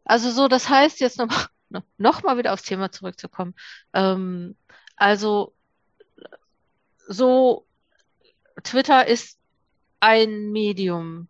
[0.06, 1.48] Also so, das heißt jetzt noch,
[1.98, 3.56] noch mal wieder aufs Thema zurückzukommen.
[3.94, 4.56] Ähm,
[4.96, 5.54] also
[7.08, 7.65] so,
[8.63, 9.38] Twitter ist
[10.00, 11.28] ein Medium,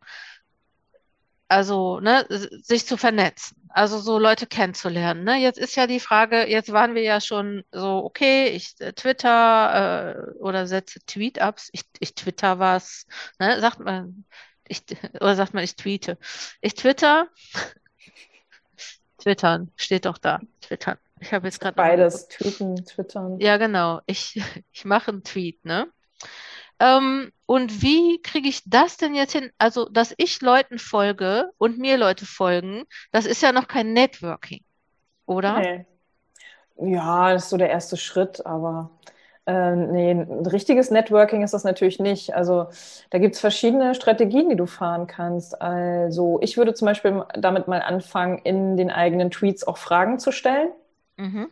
[1.48, 5.24] also ne, sich zu vernetzen, also so Leute kennenzulernen.
[5.24, 5.38] Ne?
[5.38, 10.34] Jetzt ist ja die Frage, jetzt waren wir ja schon so, okay, ich äh, Twitter
[10.36, 13.06] äh, oder setze Tweet-Ups, ich, ich Twitter was,
[13.40, 13.60] ne?
[13.62, 14.26] sagt man,
[14.68, 14.84] ich,
[15.22, 16.18] oder sagt man, ich tweete.
[16.62, 17.28] Ich Twitter,
[19.18, 20.98] twittern, steht doch da, twittern.
[21.19, 21.75] Ich habe jetzt gerade.
[21.75, 23.39] Beides, tweeten, twittern.
[23.39, 24.01] Ja, genau.
[24.06, 24.39] Ich,
[24.71, 25.88] ich mache einen Tweet, ne?
[26.80, 29.49] Ähm, und wie kriege ich das denn jetzt hin?
[29.58, 34.63] Also, dass ich Leuten folge und mir Leute folgen, das ist ja noch kein Networking,
[35.25, 35.60] oder?
[35.60, 35.86] Nee.
[36.80, 38.91] Ja, das ist so der erste Schritt, aber
[39.47, 42.36] äh, nee, ein richtiges Networking ist das natürlich nicht.
[42.36, 42.67] Also
[43.10, 45.60] da gibt es verschiedene Strategien, die du fahren kannst.
[45.60, 50.32] Also ich würde zum Beispiel damit mal anfangen, in den eigenen Tweets auch Fragen zu
[50.32, 50.69] stellen.
[51.17, 51.49] Mhm.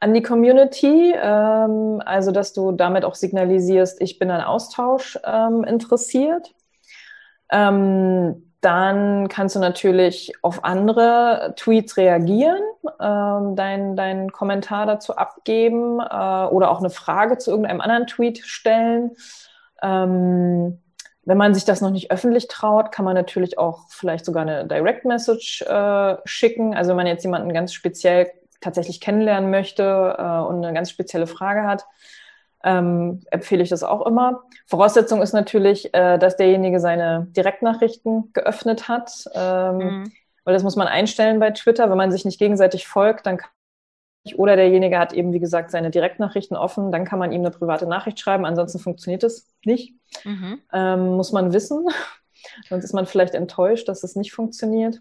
[0.00, 5.64] An die Community, ähm, also dass du damit auch signalisierst, ich bin an Austausch ähm,
[5.64, 6.54] interessiert.
[7.50, 12.60] Ähm, dann kannst du natürlich auf andere Tweets reagieren,
[13.00, 18.38] ähm, deinen dein Kommentar dazu abgeben äh, oder auch eine Frage zu irgendeinem anderen Tweet
[18.38, 19.12] stellen.
[19.80, 20.80] Ähm,
[21.24, 24.66] wenn man sich das noch nicht öffentlich traut, kann man natürlich auch vielleicht sogar eine
[24.66, 26.74] Direct Message äh, schicken.
[26.74, 29.82] Also wenn man jetzt jemanden ganz speziell tatsächlich kennenlernen möchte
[30.18, 31.84] äh, und eine ganz spezielle Frage hat,
[32.64, 34.42] ähm, empfehle ich das auch immer.
[34.66, 40.12] Voraussetzung ist natürlich, äh, dass derjenige seine Direktnachrichten geöffnet hat, ähm, mhm.
[40.44, 41.88] weil das muss man einstellen bei Twitter.
[41.88, 43.50] Wenn man sich nicht gegenseitig folgt, dann kann
[44.36, 47.86] oder derjenige hat eben, wie gesagt, seine Direktnachrichten offen, dann kann man ihm eine private
[47.86, 49.94] Nachricht schreiben, ansonsten funktioniert es nicht.
[50.24, 50.60] Mhm.
[50.72, 51.86] Ähm, muss man wissen.
[52.68, 55.00] Sonst ist man vielleicht enttäuscht, dass es nicht funktioniert.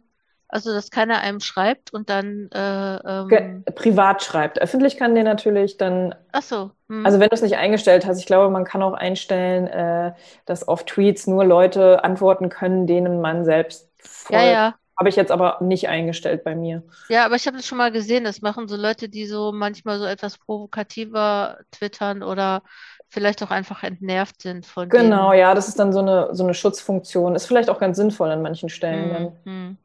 [0.50, 4.62] Also, dass keiner einem schreibt und dann äh, ähm privat schreibt.
[4.62, 6.16] Öffentlich kann der natürlich dann.
[6.32, 6.72] Ach so.
[6.88, 7.06] Hm.
[7.06, 10.14] Also wenn du es nicht eingestellt hast, ich glaube, man kann auch einstellen, äh,
[10.46, 14.42] dass auf Tweets nur Leute antworten können, denen man selbst folgt.
[14.42, 14.76] Ja, ja.
[14.98, 16.82] Habe ich jetzt aber nicht eingestellt bei mir.
[17.08, 18.24] Ja, aber ich habe das schon mal gesehen.
[18.24, 22.64] Das machen so Leute, die so manchmal so etwas provokativer twittern oder
[23.10, 24.90] vielleicht auch einfach entnervt sind von.
[24.90, 25.42] Genau, denen.
[25.42, 27.36] ja, das ist dann so eine, so eine Schutzfunktion.
[27.36, 29.16] Ist vielleicht auch ganz sinnvoll an manchen Stellen.
[29.16, 29.78] Hm, hm.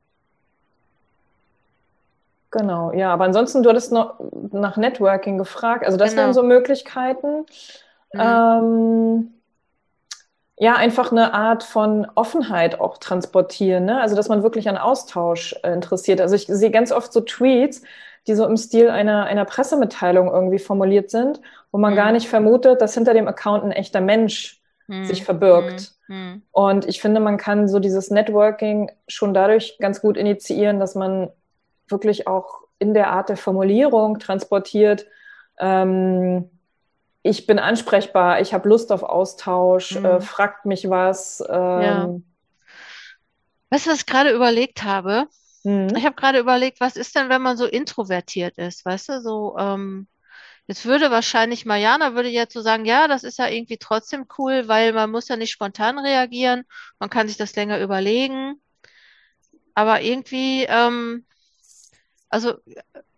[2.52, 4.20] Genau, ja, aber ansonsten, du hattest noch
[4.52, 5.86] nach Networking gefragt.
[5.86, 6.22] Also das genau.
[6.22, 7.46] wären so Möglichkeiten.
[8.12, 8.20] Mhm.
[8.20, 9.34] Ähm,
[10.58, 13.86] ja, einfach eine Art von Offenheit auch transportieren.
[13.86, 14.00] Ne?
[14.00, 16.20] Also dass man wirklich an Austausch äh, interessiert.
[16.20, 17.82] Also ich sehe ganz oft so Tweets,
[18.26, 21.40] die so im Stil einer, einer Pressemitteilung irgendwie formuliert sind,
[21.72, 21.96] wo man mhm.
[21.96, 25.06] gar nicht vermutet, dass hinter dem Account ein echter Mensch mhm.
[25.06, 25.92] sich verbirgt.
[26.06, 26.16] Mhm.
[26.16, 26.42] mhm.
[26.52, 31.30] Und ich finde, man kann so dieses Networking schon dadurch ganz gut initiieren, dass man
[31.92, 35.06] wirklich auch in der Art der Formulierung transportiert,
[35.58, 36.50] ähm,
[37.22, 40.04] ich bin ansprechbar, ich habe Lust auf Austausch, mhm.
[40.04, 41.42] äh, fragt mich was.
[41.48, 42.08] Ähm, ja.
[43.70, 45.28] Weißt du, was ich gerade überlegt habe?
[45.62, 45.94] Mhm.
[45.96, 49.56] Ich habe gerade überlegt, was ist denn, wenn man so introvertiert ist, weißt du, so,
[49.58, 50.08] ähm,
[50.66, 54.66] jetzt würde wahrscheinlich Mariana würde jetzt so sagen, ja, das ist ja irgendwie trotzdem cool,
[54.66, 56.64] weil man muss ja nicht spontan reagieren,
[56.98, 58.60] man kann sich das länger überlegen.
[59.74, 61.24] Aber irgendwie, ähm,
[62.32, 62.54] also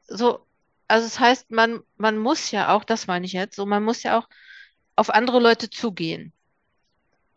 [0.08, 0.44] so,
[0.88, 4.02] also es heißt, man, man muss ja auch, das meine ich jetzt, so, man muss
[4.02, 4.28] ja auch
[4.96, 6.32] auf andere Leute zugehen.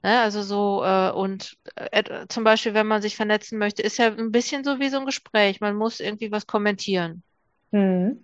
[0.04, 0.20] Ne?
[0.20, 4.32] Also so, äh, und äh, zum Beispiel, wenn man sich vernetzen möchte, ist ja ein
[4.32, 5.62] bisschen so wie so ein Gespräch.
[5.62, 7.24] Man muss irgendwie was kommentieren.
[7.72, 8.20] Mhm.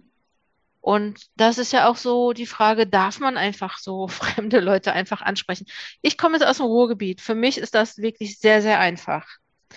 [0.82, 5.22] Und das ist ja auch so die Frage, darf man einfach so fremde Leute einfach
[5.22, 5.68] ansprechen?
[6.02, 7.22] Ich komme jetzt aus dem Ruhrgebiet.
[7.22, 9.28] Für mich ist das wirklich sehr, sehr einfach.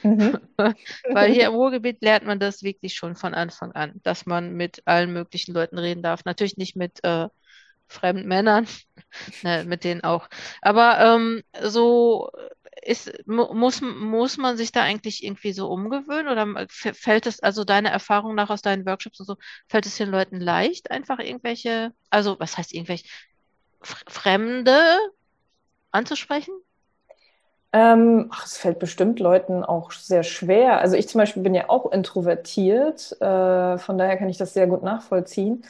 [0.02, 0.38] Mhm.
[1.12, 4.82] Weil hier im Ruhrgebiet lernt man das wirklich schon von Anfang an, dass man mit
[4.86, 6.24] allen möglichen Leuten reden darf.
[6.24, 7.28] Natürlich nicht mit äh,
[7.88, 8.66] fremden Männern,
[9.42, 10.28] ne, mit denen auch.
[10.62, 12.30] Aber ähm, so
[12.82, 17.90] ist, muss, muss man sich da eigentlich irgendwie so umgewöhnen oder fällt es, also deine
[17.90, 19.36] Erfahrung nach aus deinen Workshops und so,
[19.68, 23.06] fällt es den Leuten leicht, einfach irgendwelche, also was heißt irgendwelche
[23.82, 24.78] Fremde
[25.90, 26.54] anzusprechen?
[27.72, 30.80] Ähm, ach, es fällt bestimmt Leuten auch sehr schwer.
[30.80, 34.66] Also ich zum Beispiel bin ja auch introvertiert, äh, von daher kann ich das sehr
[34.66, 35.62] gut nachvollziehen.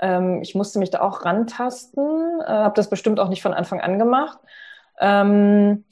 [0.00, 3.80] Ähm, ich musste mich da auch rantasten, äh, habe das bestimmt auch nicht von Anfang
[3.80, 4.38] an gemacht.
[5.00, 5.84] Ähm,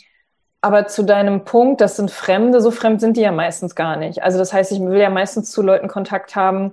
[0.60, 4.22] aber zu deinem Punkt, das sind Fremde, so fremd sind die ja meistens gar nicht.
[4.22, 6.72] Also das heißt, ich will ja meistens zu Leuten Kontakt haben,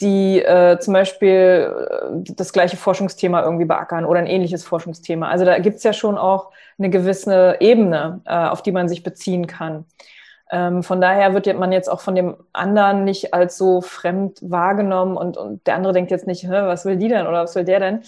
[0.00, 5.28] die äh, zum Beispiel äh, das gleiche Forschungsthema irgendwie beackern oder ein ähnliches Forschungsthema.
[5.28, 9.46] Also da gibt's ja schon auch eine gewisse Ebene, äh, auf die man sich beziehen
[9.46, 9.84] kann.
[10.50, 15.16] Ähm, von daher wird man jetzt auch von dem anderen nicht als so fremd wahrgenommen
[15.16, 17.80] und, und der andere denkt jetzt nicht, was will die denn oder was will der
[17.80, 18.02] denn?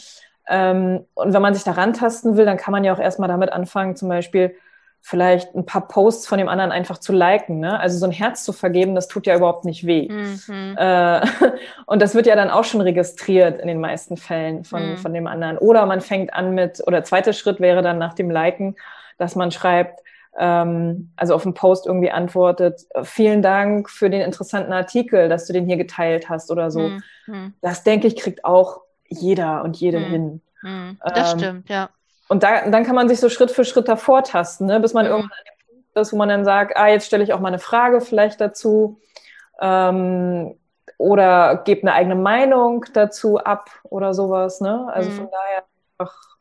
[0.48, 3.52] Ähm, und wenn man sich da rantasten will, dann kann man ja auch erstmal damit
[3.52, 4.54] anfangen, zum Beispiel
[5.02, 7.58] vielleicht ein paar Posts von dem anderen einfach zu liken.
[7.58, 7.80] Ne?
[7.80, 10.08] Also so ein Herz zu vergeben, das tut ja überhaupt nicht weh.
[10.08, 10.76] Mhm.
[10.76, 11.20] Äh,
[11.86, 14.96] und das wird ja dann auch schon registriert in den meisten Fällen von, mhm.
[14.98, 15.58] von dem anderen.
[15.58, 18.76] Oder man fängt an mit, oder zweiter Schritt wäre dann nach dem Liken,
[19.18, 20.00] dass man schreibt,
[20.38, 25.52] ähm, also auf einen Post irgendwie antwortet, vielen Dank für den interessanten Artikel, dass du
[25.52, 26.90] den hier geteilt hast oder so.
[27.26, 27.54] Mhm.
[27.62, 30.04] Das denke ich, kriegt auch jeder und jede mhm.
[30.04, 30.40] hin.
[30.62, 30.98] Mhm.
[31.02, 31.90] Das ähm, stimmt, ja.
[32.30, 34.78] Und da, dann kann man sich so Schritt für Schritt davor tasten, ne?
[34.78, 35.10] bis man mhm.
[35.10, 37.48] irgendwann an dem Punkt ist, wo man dann sagt, ah, jetzt stelle ich auch mal
[37.48, 39.00] eine Frage vielleicht dazu
[39.60, 40.56] ähm,
[40.96, 44.60] oder gebe eine eigene Meinung dazu ab oder sowas.
[44.60, 44.88] Ne?
[44.92, 45.14] Also mhm.
[45.14, 45.64] von daher
[45.98, 46.36] einfach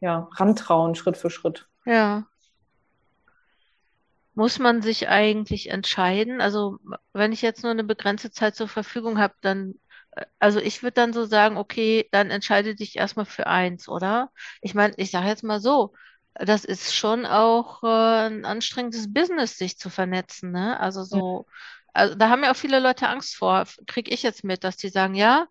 [0.00, 1.66] ja, rantrauen, Schritt für Schritt.
[1.86, 2.24] Ja.
[4.34, 6.42] Muss man sich eigentlich entscheiden?
[6.42, 6.76] Also
[7.14, 9.76] wenn ich jetzt nur eine begrenzte Zeit zur Verfügung habe, dann
[10.38, 14.30] also ich würde dann so sagen, okay, dann entscheide dich erstmal für eins, oder?
[14.60, 15.94] Ich meine, ich sage jetzt mal so,
[16.34, 20.78] das ist schon auch äh, ein anstrengendes Business, sich zu vernetzen, ne?
[20.80, 21.46] Also so,
[21.92, 24.88] also da haben ja auch viele Leute Angst vor, kriege ich jetzt mit, dass die
[24.88, 25.46] sagen, ja,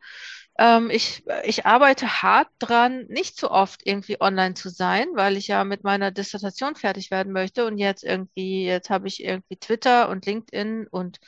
[0.60, 5.48] ähm, ich, ich arbeite hart dran, nicht so oft irgendwie online zu sein, weil ich
[5.48, 10.10] ja mit meiner Dissertation fertig werden möchte und jetzt irgendwie, jetzt habe ich irgendwie Twitter
[10.10, 11.20] und LinkedIn und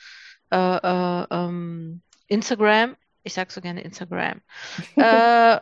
[0.50, 4.40] äh, äh, ähm, Instagram ich sage so gerne Instagram.
[4.96, 5.58] äh,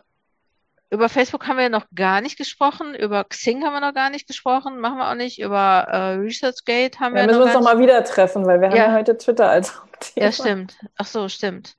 [0.93, 4.27] über Facebook haben wir noch gar nicht gesprochen, über Xing haben wir noch gar nicht
[4.27, 7.63] gesprochen, machen wir auch nicht, über äh, ResearchGate haben ja, wir, wir müssen uns noch
[7.63, 8.83] mal wieder treffen, weil wir ja.
[8.83, 10.25] haben ja heute Twitter als Hauptthema.
[10.27, 10.77] Ja, stimmt.
[10.97, 11.75] Ach so, stimmt.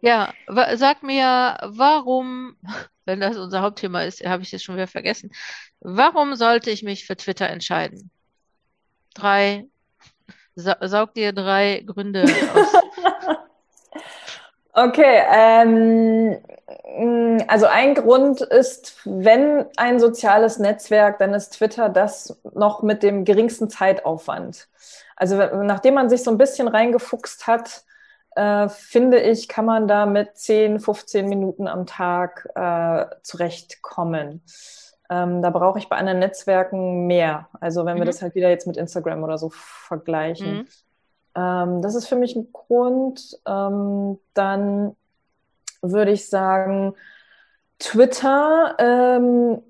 [0.00, 0.32] Ja,
[0.74, 2.56] sag mir, warum,
[3.04, 5.30] wenn das unser Hauptthema ist, habe ich es schon wieder vergessen,
[5.80, 8.10] warum sollte ich mich für Twitter entscheiden?
[9.14, 9.66] Drei,
[10.54, 12.72] sa saug dir drei Gründe aus.
[14.78, 16.36] Okay, ähm,
[17.48, 23.24] also ein Grund ist, wenn ein soziales Netzwerk, dann ist Twitter das noch mit dem
[23.24, 24.68] geringsten Zeitaufwand.
[25.16, 27.82] Also nachdem man sich so ein bisschen reingefuchst hat,
[28.36, 34.44] äh, finde ich, kann man da mit 10, 15 Minuten am Tag äh, zurechtkommen.
[35.10, 37.48] Ähm, da brauche ich bei anderen Netzwerken mehr.
[37.60, 38.08] Also wenn wir mhm.
[38.08, 40.58] das halt wieder jetzt mit Instagram oder so vergleichen.
[40.58, 40.66] Mhm.
[41.38, 43.38] Ähm, das ist für mich ein Grund.
[43.46, 44.96] Ähm, dann
[45.82, 46.94] würde ich sagen,
[47.78, 49.62] Twitter ähm,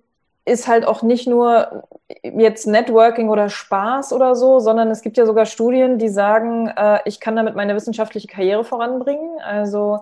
[0.44, 1.84] ist halt auch nicht nur
[2.22, 7.00] jetzt Networking oder Spaß oder so, sondern es gibt ja sogar Studien, die sagen, äh,
[7.04, 9.40] ich kann damit meine wissenschaftliche Karriere voranbringen.
[9.42, 10.00] Also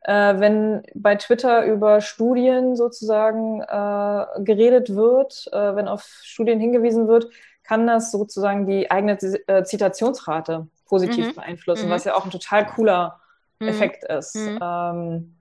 [0.00, 7.06] äh, wenn bei Twitter über Studien sozusagen äh, geredet wird, äh, wenn auf Studien hingewiesen
[7.06, 7.28] wird,
[7.62, 9.12] kann das sozusagen die eigene
[9.46, 11.34] äh, Zitationsrate positiv mhm.
[11.34, 11.90] beeinflussen, mhm.
[11.90, 13.20] was ja auch ein total cooler
[13.58, 13.68] mhm.
[13.68, 14.36] Effekt ist.
[14.36, 14.58] Mhm.
[14.62, 15.36] Ähm,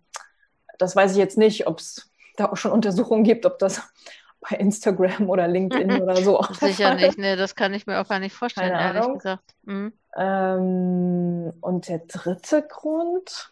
[0.79, 3.83] das weiß ich jetzt nicht, ob es da auch schon Untersuchungen gibt, ob das
[4.49, 8.09] bei Instagram oder LinkedIn oder so auch Sicher nicht, nee, das kann ich mir auch
[8.09, 9.53] gar nicht vorstellen, Keine ehrlich gesagt.
[9.63, 9.93] Mhm.
[10.17, 13.51] Ähm, und der dritte Grund,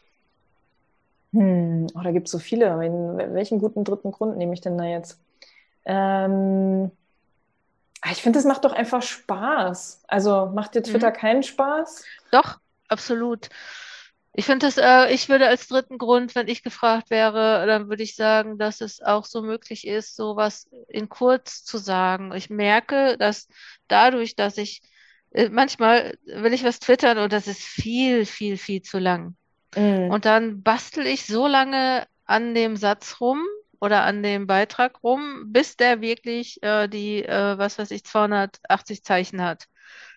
[1.34, 2.80] hm, oh, da gibt es so viele.
[2.80, 5.22] welchen guten dritten Grund nehme ich denn da jetzt?
[5.86, 6.92] Ähm,
[8.10, 10.04] ich finde, es macht doch einfach Spaß.
[10.08, 11.16] Also macht dir Twitter mhm.
[11.16, 12.04] keinen Spaß?
[12.32, 13.50] Doch, absolut.
[14.34, 18.04] Ich finde das, äh, ich würde als dritten Grund, wenn ich gefragt wäre, dann würde
[18.04, 22.32] ich sagen, dass es auch so möglich ist, sowas in kurz zu sagen.
[22.34, 23.50] Ich merke, dass
[23.88, 24.82] dadurch, dass ich
[25.32, 29.36] äh, manchmal will ich was twittern und das ist viel, viel, viel zu lang.
[29.76, 30.10] Mhm.
[30.10, 33.42] Und dann bastel ich so lange an dem Satz rum,
[33.82, 39.04] oder an dem Beitrag rum, bis der wirklich äh, die, äh, was weiß ich, 280
[39.04, 39.66] Zeichen hat.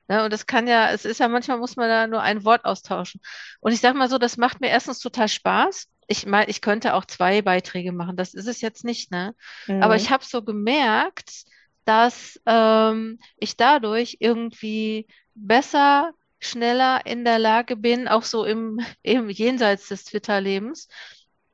[0.06, 0.22] Ne?
[0.22, 3.20] Und das kann ja, es ist ja manchmal muss man da nur ein Wort austauschen.
[3.60, 5.88] Und ich sage mal so, das macht mir erstens total Spaß.
[6.06, 9.34] Ich meine, ich könnte auch zwei Beiträge machen, das ist es jetzt nicht, ne?
[9.66, 9.82] Mhm.
[9.82, 11.44] Aber ich habe so gemerkt,
[11.86, 19.30] dass ähm, ich dadurch irgendwie besser, schneller in der Lage bin, auch so im, im
[19.30, 20.88] Jenseits des Twitter-Lebens,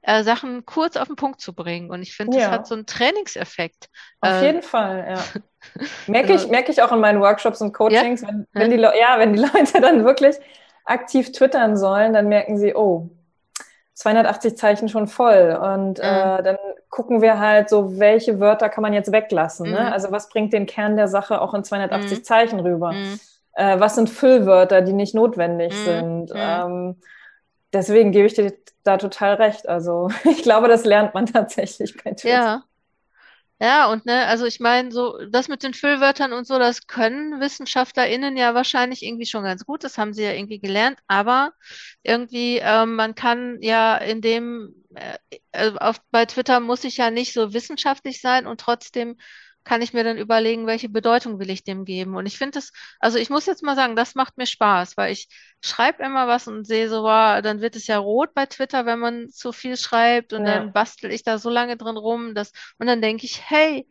[0.03, 1.91] äh, Sachen kurz auf den Punkt zu bringen.
[1.91, 2.51] Und ich finde, das Ja.
[2.51, 3.89] hat so einen Trainingseffekt.
[4.21, 5.35] Auf Äh, jeden Fall, ja.
[6.07, 8.71] Merke also, ich, merke ich auch in meinen Workshops und ja, Coachings, wenn, ja, wenn
[8.71, 10.37] die, Leu- ja, wenn die Leute dann wirklich
[10.85, 13.11] aktiv twittern sollen, dann merken sie, oh,
[13.95, 15.53] 280 Zeichen schon voll.
[15.63, 16.59] Und mhm, äh, dann
[16.91, 19.71] gucken wir halt so, welche Wörter kann man jetzt weglassen.
[19.71, 19.91] Ne?
[19.91, 23.01] mhm, Also was bringt den Kern der Sache auch in 280 mhm, Zeichen rüber?
[23.05, 23.21] mhm,
[23.55, 26.33] Äh, was sind Füllwörter, die nicht notwendig mhm, sind?
[26.33, 26.65] mhm.
[26.65, 26.97] Ähm,
[27.73, 28.53] deswegen gebe ich dir
[28.83, 29.69] da total recht.
[29.69, 32.29] Also ich glaube, das lernt man tatsächlich bei Twitter.
[32.29, 32.65] Ja.
[33.63, 37.41] Ja, und ne, also ich meine, so das mit den Füllwörtern und so, das können
[37.41, 39.85] WissenschaftlerInnen ja wahrscheinlich irgendwie schon ganz gut.
[39.85, 41.53] Das haben sie ja irgendwie gelernt, aber
[42.03, 45.19] irgendwie, ähm, man kann ja in dem, äh,
[45.53, 49.19] also auf, bei Twitter muss ich ja nicht so wissenschaftlich sein und trotzdem
[49.65, 52.17] kann ich mir dann überlegen, welche Bedeutung will ich dem geben.
[52.17, 55.13] Und ich finde das, also ich muss jetzt mal sagen, das macht mir Spaß, weil
[55.13, 55.29] ich
[55.63, 58.99] schreibe immer was und sehe so, wow, dann wird es ja rot bei Twitter, wenn
[58.99, 60.73] man zu viel schreibt und dann Ja.
[60.73, 63.87] bastel ich da so lange drin rum, dass, und dann denke ich, hey,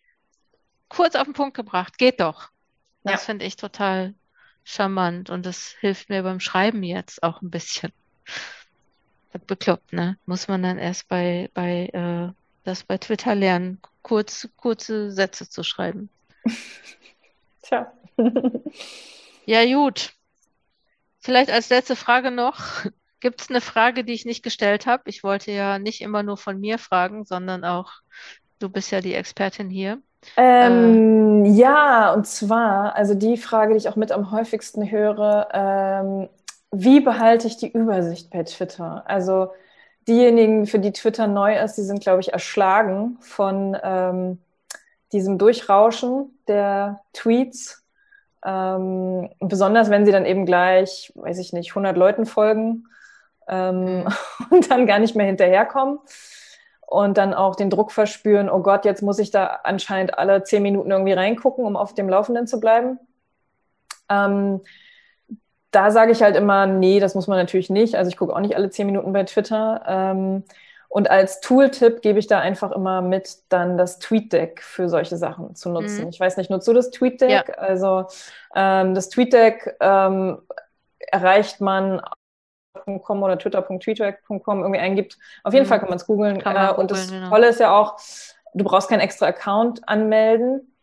[0.90, 2.50] kurz auf den Punkt gebracht, geht doch.
[3.04, 3.14] Ja.
[3.14, 4.16] Das finde ich total
[4.64, 7.92] charmant und das hilft mir beim Schreiben jetzt auch ein bisschen.
[9.48, 10.18] Bekloppt, ne?
[10.26, 15.64] Muss man dann erst bei, bei, äh, das bei Twitter lernen, kurz, kurze Sätze zu
[15.64, 16.10] schreiben.
[17.62, 17.94] Tja.
[19.46, 20.14] Ja, gut.
[21.20, 22.86] Vielleicht als letzte Frage noch.
[23.20, 25.04] Gibt es eine Frage, die ich nicht gestellt habe?
[25.08, 27.92] Ich wollte ja nicht immer nur von mir fragen, sondern auch,
[28.60, 30.02] du bist ja die Expertin hier.
[30.36, 35.50] Äh, Ähm, ja, und zwar, also die Frage, die ich auch mit am häufigsten höre,
[35.54, 36.30] ähm,
[36.72, 39.04] wie behalte ich die Übersicht bei Twitter?
[39.08, 39.52] Also
[40.10, 44.40] diejenigen, für die Twitter neu ist, die sind, glaube ich, erschlagen von ähm,
[45.14, 47.84] diesem Durchrauschen der Tweets.
[48.46, 52.88] Ähm, besonders, wenn sie dann eben gleich, weiß ich nicht, 100 Leuten folgen
[53.48, 54.08] ähm, mhm.
[54.50, 56.00] und dann gar nicht mehr hinterherkommen
[56.88, 60.64] und dann auch den Druck verspüren, oh Gott, jetzt muss ich da anscheinend alle zehn
[60.64, 63.00] Minuten irgendwie reingucken, um auf dem Laufenden zu bleiben.
[64.10, 64.62] Ähm,
[65.72, 67.96] da sage ich halt immer, nee, das muss man natürlich nicht.
[67.96, 69.84] Also ich gucke auch nicht alle zehn Minuten bei Twitter.
[69.88, 70.44] Ähm,
[70.88, 75.56] und als Tooltip gebe ich da einfach immer mit, dann das TweetDeck für solche Sachen
[75.56, 76.06] zu nutzen.
[76.06, 76.10] Mhm.
[76.10, 77.30] Ich weiß nicht, nutzt du das TweetDeck?
[77.30, 77.44] Ja.
[77.58, 78.08] Also
[78.56, 80.40] ähm, das TweetDeck ähm,
[81.12, 82.02] erreicht man
[83.04, 85.18] .com oder twitter.tweetdeck.com irgendwie eingibt.
[85.44, 85.70] Auf jeden Mhm.
[85.70, 86.40] Fall kann man es googeln.
[86.40, 87.30] Kann man Äh, und das googeln, genau.
[87.30, 88.00] Tolle ist ja auch,
[88.54, 90.76] du brauchst keinen extra Account anmelden,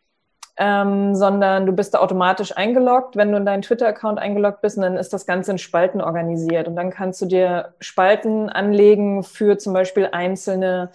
[0.59, 3.17] ähm, sondern du bist da automatisch eingeloggt.
[3.17, 6.67] Wenn du in deinen Twitter-Account eingeloggt bist, und dann ist das Ganze in Spalten organisiert.
[6.69, 10.91] Und dann kannst du dir Spalten anlegen für zum Beispiel einzelne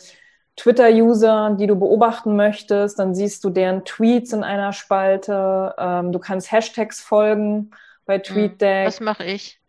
[0.57, 2.99] Twitter-User, die du beobachten möchtest.
[2.99, 5.73] Dann siehst du deren Tweets in einer Spalte.
[5.77, 7.71] Ähm, du kannst Hashtags folgen
[8.05, 8.23] bei Mhm.
[8.23, 8.85] TweetDeck.
[8.85, 9.59] Das mache ich.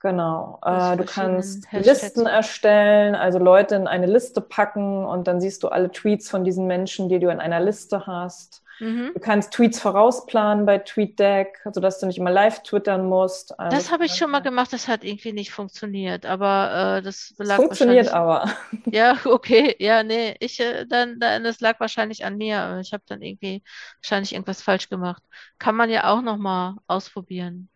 [0.00, 0.60] Genau.
[0.64, 2.02] Äh, du kannst Hashtags.
[2.02, 6.44] Listen erstellen, also Leute in eine Liste packen und dann siehst du alle Tweets von
[6.44, 8.62] diesen Menschen, die du in einer Liste hast.
[8.80, 9.14] Mhm.
[9.14, 13.58] Du kannst Tweets vorausplanen bei TweetDeck, sodass du nicht immer live twittern musst.
[13.58, 17.34] Also Das habe ich schon mal gemacht, das hat irgendwie nicht funktioniert, aber äh, das
[17.38, 18.48] lag funktioniert aber.
[18.90, 22.78] Ja, okay, ja, nee, ich äh, dann, dann, das lag wahrscheinlich an mir.
[22.82, 23.62] Ich habe dann irgendwie
[24.02, 25.22] wahrscheinlich irgendwas falsch gemacht.
[25.58, 27.68] Kann man ja auch noch mal ausprobieren.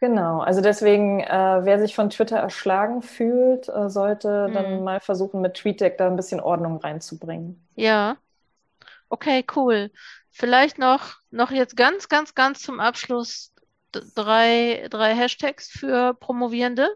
[0.00, 4.84] Genau, also deswegen, äh, wer sich von Twitter erschlagen fühlt, äh, sollte dann Mhm.
[4.84, 7.66] mal versuchen, mit TweetDeck da ein bisschen Ordnung reinzubringen.
[7.76, 8.18] Ja,
[9.10, 9.90] okay, cool.
[10.38, 13.52] Vielleicht noch, noch jetzt ganz, ganz, ganz zum Abschluss
[13.90, 16.88] drei, drei Hashtags für Promovierende.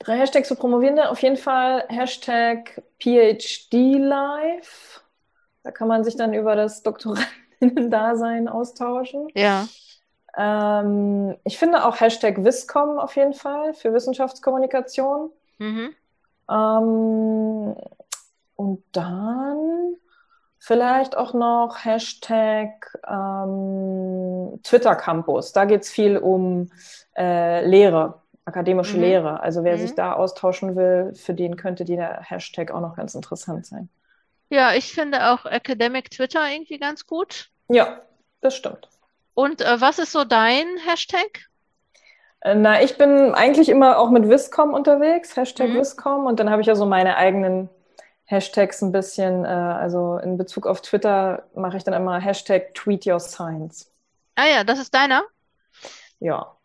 [0.00, 5.02] Drei Hashtags für Promovierende, auf jeden Fall Hashtag PhDLife.
[5.62, 9.28] Da kann man sich dann über das Doktorandinnen-Dasein austauschen.
[9.34, 9.68] Ja,
[10.36, 15.30] Ähm, ich finde auch Hashtag Viscom auf jeden Fall für Wissenschaftskommunikation.
[15.58, 15.94] mhm.
[16.48, 17.76] Ähm,
[18.56, 19.96] und dann
[20.60, 25.52] vielleicht auch noch Hashtag ähm, Twitter Campus.
[25.52, 26.70] Da geht es viel um
[27.16, 29.02] äh, Lehre, akademische Mhm.
[29.02, 29.40] Lehre.
[29.40, 29.96] Also wer sich Mhm.
[29.96, 33.88] da austauschen will, für den könnte dieser Hashtag auch noch ganz interessant sein.
[34.50, 37.50] Ja, ich finde auch Academic Twitter irgendwie ganz gut.
[37.68, 38.02] Ja,
[38.42, 38.88] das stimmt.
[39.34, 41.48] Und äh, was ist so dein Hashtag?
[42.40, 45.74] Äh, Na, ich bin eigentlich immer auch mit Viscom unterwegs, Hashtag Mhm.
[45.74, 46.26] Viscom.
[46.26, 47.68] Und dann habe ich ja so meine eigenen
[48.30, 53.04] Hashtags ein bisschen, äh, also in Bezug auf Twitter mache ich dann immer Hashtag Tweet
[53.06, 53.90] Your Science.
[54.36, 55.24] Ah ja, das ist deiner?
[56.20, 56.56] ja.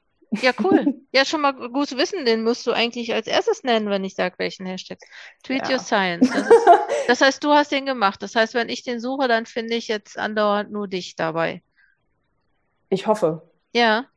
[0.42, 0.86] Ja, cool.
[1.12, 4.16] Ja, schon mal gut zu wissen, den musst du eigentlich als erstes nennen, wenn ich
[4.16, 5.00] sage, welchen Hashtag.
[5.44, 5.76] Tweet Ja.
[5.76, 6.30] Your Science.
[6.30, 6.68] Das, ist,
[7.08, 8.22] das heißt, du hast den gemacht.
[8.22, 11.64] Das heißt, wenn ich den suche, dann finde ich jetzt andauernd nur dich dabei.
[12.90, 13.50] Ich hoffe.
[13.74, 14.08] Ja.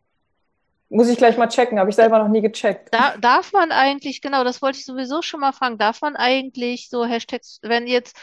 [0.90, 2.88] Muss ich gleich mal checken, habe ich selber noch nie gecheckt.
[2.92, 6.88] Da, darf man eigentlich, genau, das wollte ich sowieso schon mal fragen, darf man eigentlich
[6.88, 8.16] so Hashtags, wenn jetzt,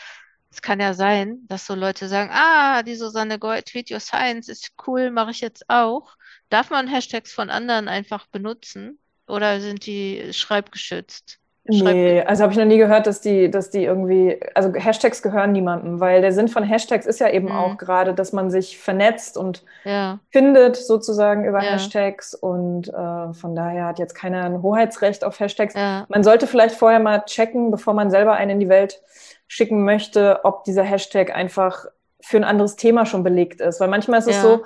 [0.50, 4.50] es kann ja sein, dass so Leute sagen, ah, die Susanne Goy, Tweet Your Science
[4.50, 6.16] ist cool, mache ich jetzt auch.
[6.50, 11.40] Darf man Hashtags von anderen einfach benutzen oder sind die schreibgeschützt?
[11.68, 15.52] Nee, also habe ich noch nie gehört, dass die, dass die irgendwie, also Hashtags gehören
[15.52, 17.52] niemandem, weil der Sinn von Hashtags ist ja eben Mhm.
[17.54, 21.72] auch gerade, dass man sich vernetzt und Ja, findet sozusagen über Ja.
[21.72, 25.74] Hashtags und äh, von daher hat jetzt keiner ein Hoheitsrecht auf Hashtags.
[25.74, 29.02] ja, Man sollte vielleicht vorher mal checken, bevor man selber einen in die Welt
[29.48, 31.86] schicken möchte, ob dieser Hashtag einfach
[32.22, 33.80] für ein anderes Thema schon belegt ist.
[33.80, 34.66] Weil manchmal ist es so,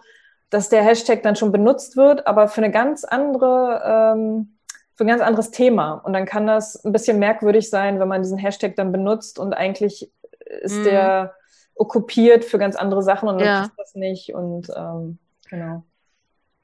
[0.49, 4.58] dass der Hashtag dann schon benutzt wird, aber für eine ganz andere, ähm,
[4.99, 5.93] für ein ganz anderes Thema.
[5.93, 9.53] Und dann kann das ein bisschen merkwürdig sein, wenn man diesen Hashtag dann benutzt und
[9.53, 10.11] eigentlich
[10.61, 10.83] ist Mhm.
[10.83, 11.35] der
[11.75, 13.59] okkupiert für ganz andere Sachen und dann Ja.
[13.61, 14.33] passt das nicht.
[14.33, 15.17] Und ähm,
[15.49, 15.85] genau.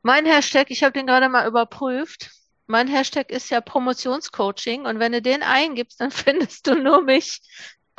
[0.02, 2.30] Mein Hashtag, ich habe den gerade mal überprüft.
[2.68, 6.12] Mein Hashtag ist ja Promotionscoaching und wenn du den eingibst, dann
[6.60, 7.40] findest du nur mich.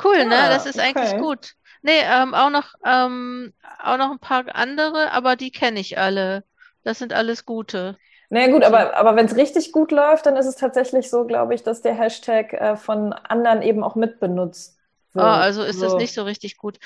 [0.03, 0.35] Cool, ne?
[0.37, 1.19] Ah, Das ist eigentlich okay.
[1.19, 1.53] gut.
[1.81, 6.43] Nee, ähm, auch noch, ähm, auch noch ein paar andere, aber die kenne ich alle.
[6.83, 7.97] Das sind alles gute.
[8.29, 11.53] Naja gut, aber, aber wenn es richtig gut läuft, dann ist es tatsächlich so, glaube
[11.55, 14.77] ich, dass der Hashtag äh, von anderen eben auch mitbenutzt
[15.13, 15.25] wird.
[15.25, 15.97] Ah, also ist das So.
[15.97, 16.77] nicht so richtig gut.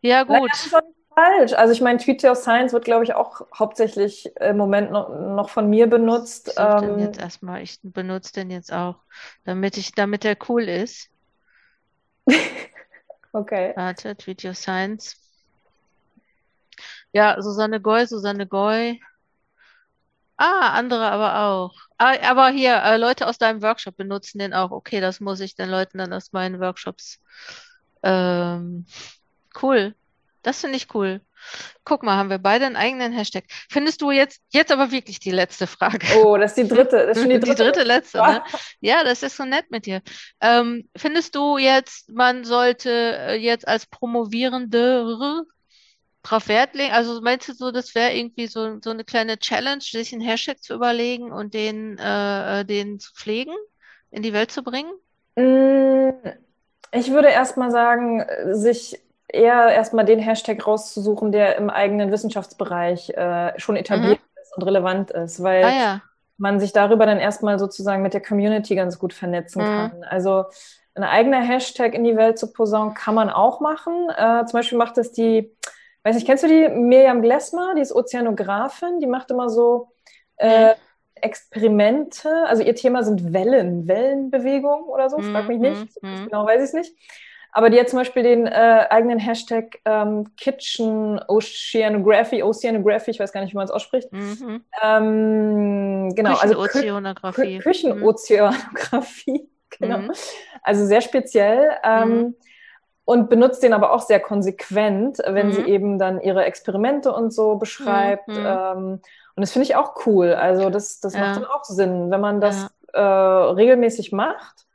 [0.00, 0.50] Ja, Naja, gut.
[0.52, 1.52] das ist auch nicht falsch.
[1.52, 5.50] Also ich meine, Tweet Your Science wird, glaube ich, auch hauptsächlich im Moment noch, noch
[5.50, 6.48] von mir benutzt.
[6.48, 7.62] Ich suche den Ähm, jetzt erstmal.
[7.62, 8.96] Ich benutze den jetzt auch,
[9.44, 11.10] damit ich, damit der cool ist.
[13.32, 13.72] okay.
[13.76, 15.16] Warte, Tweet Your Science.
[17.12, 19.00] Ja, Susanne Goy, Susanne Goy.
[20.38, 21.74] Ah, andere aber auch.
[21.98, 24.70] Ah, aber hier, äh, Leute aus deinem Workshop benutzen den auch.
[24.70, 27.18] Okay, das muss ich den Leuten dann aus meinen Workshops.
[28.04, 28.86] Ähm,
[29.62, 29.94] cool.
[30.42, 31.20] Das finde ich cool.
[31.84, 33.44] Guck mal, haben wir beide einen eigenen Hashtag.
[33.68, 36.06] Findest du jetzt, jetzt aber wirklich die letzte Frage?
[36.24, 37.06] Oh, das ist die dritte.
[37.06, 37.64] Das ist schon die Die dritte.
[37.64, 38.42] dritte letzte, ne?
[38.80, 40.02] Ja, das ist so nett mit dir.
[40.40, 45.44] Ähm, findest du jetzt, man sollte äh, jetzt als Promovierende
[46.22, 46.92] drauf Wert legen?
[46.92, 50.62] Also meinst du so, das wäre irgendwie so, so eine kleine Challenge, sich einen Hashtag
[50.62, 53.54] zu überlegen und den, äh, äh, den zu pflegen,
[54.10, 54.92] in die Welt zu bringen?
[55.36, 56.10] Mm,
[56.92, 63.58] Ich würde erstmal sagen, sich eher erstmal den Hashtag rauszusuchen, der im eigenen Wissenschaftsbereich äh,
[63.60, 66.02] schon etabliert ist und relevant ist, weil Ah ja.
[66.38, 69.64] man sich darüber dann erstmal sozusagen mit der Community ganz gut vernetzen Mhm.
[69.64, 70.04] kann.
[70.04, 70.46] Also
[70.94, 74.08] ein eigener Hashtag in die Welt zu posaunen kann man auch machen.
[74.16, 75.52] Äh, zum Beispiel macht das die,
[76.04, 79.88] weiß nicht, kennst du die Mirjam Glessmer, die ist Ozeanografin, die macht immer so
[80.36, 80.74] äh.
[81.20, 82.28] Experimente.
[82.46, 86.02] Also ihr Thema sind Wellen, Wellenbewegung oder so, frag mich nicht.
[86.02, 86.24] Mhm, mhm.
[86.26, 86.94] Genau weiß ich es nicht.
[87.50, 93.32] Aber die hat zum Beispiel den äh, eigenen Hashtag ähm, Kitchen Oceanography, Oceanography, ich weiß
[93.32, 94.12] gar nicht, wie man es ausspricht.
[94.12, 94.62] Mhm.
[94.82, 97.58] Ähm, genau, also Kü Küchenozeanographie.
[97.58, 99.48] Kü Küchenozeanographie,
[99.80, 99.98] genau.
[99.98, 100.12] Mhm.
[100.62, 101.72] Also sehr speziell.
[101.82, 102.34] Ähm, Mhm.
[103.08, 105.66] Und benutzt den aber auch sehr konsequent, wenn sie Mhm.
[105.66, 108.36] eben dann ihre Experimente und so beschreibt.
[108.36, 108.44] Mhm.
[108.44, 109.00] Ähm,
[109.34, 110.34] und das finde ich auch cool.
[110.34, 111.20] Also das, das Ja.
[111.20, 112.10] macht dann auch Sinn.
[112.10, 114.66] Wenn man das äh, regelmäßig macht,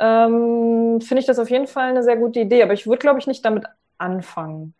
[0.00, 2.62] ähm, finde ich das auf jeden Fall eine sehr gute Idee.
[2.62, 3.64] Aber ich würde, glaube ich, nicht damit
[3.98, 4.74] anfangen.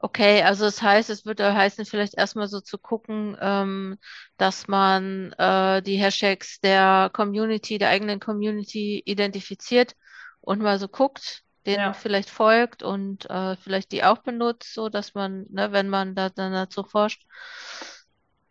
[0.00, 3.98] Okay, also das heißt, es würde heißen, vielleicht erstmal so zu gucken, ähm,
[4.36, 9.96] dass man äh, die Hashtags der Community, der eigenen Community identifiziert
[10.40, 11.94] und mal so guckt, denen Ja.
[11.94, 16.30] vielleicht folgt und äh, vielleicht die auch benutzt, so dass man, ne, wenn man da
[16.30, 17.24] dann dazu forscht.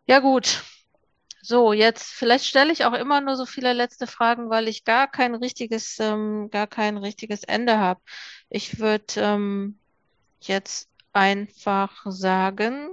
[0.07, 0.63] Ja, gut.
[1.41, 5.09] So, jetzt vielleicht stelle ich auch immer nur so viele letzte Fragen, weil ich gar
[5.09, 8.01] kein richtiges, ähm, gar kein richtiges Ende habe.
[8.49, 9.79] Ich würde ähm,
[10.41, 12.89] jetzt einfach sagen,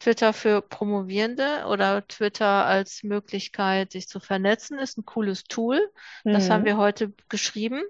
[0.00, 5.92] Twitter für Promovierende oder Twitter als Möglichkeit, sich zu vernetzen, ist ein cooles Tool.
[6.30, 6.50] Das Mhm.
[6.50, 7.82] haben wir heute geschrieben,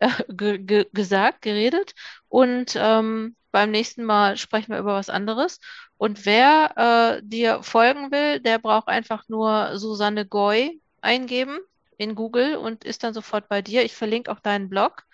[0.00, 1.94] äh, ge ge gesagt, geredet.
[2.28, 5.60] Und ähm, beim nächsten Mal sprechen wir über was anderes.
[5.98, 11.58] Und wer äh, dir folgen will, der braucht einfach nur Susanne Goy eingeben
[11.98, 13.84] in Google und ist dann sofort bei dir.
[13.84, 15.04] Ich verlinke auch deinen Blog.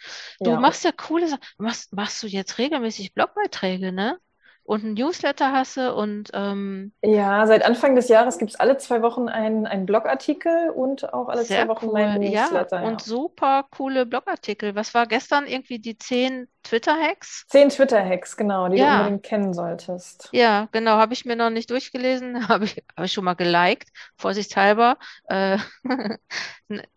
[0.42, 0.58] Du Ja.
[0.58, 1.42] machst ja coole Sachen.
[1.58, 4.18] Machst, machst du jetzt regelmäßig Blogbeiträge, ne?
[4.66, 8.76] Und ein Newsletter hast du und ähm, Ja, seit Anfang des Jahres gibt es alle
[8.78, 11.92] zwei Wochen einen, einen Blogartikel und auch alle zwei Wochen cool.
[11.92, 12.80] meinen Ja, Newsletter.
[12.80, 14.74] und super coole Blogartikel.
[14.74, 17.46] Was war gestern irgendwie die zehn Twitter-Hacks.
[17.48, 18.90] Zehn Twitter-Hacks, genau, die Ja.
[18.96, 20.28] du unbedingt kennen solltest.
[20.32, 23.88] Ja, genau, habe ich mir noch nicht durchgelesen, habe ich, habe ich schon mal geliked,
[24.16, 24.98] vorsichtshalber.
[25.28, 25.58] Äh,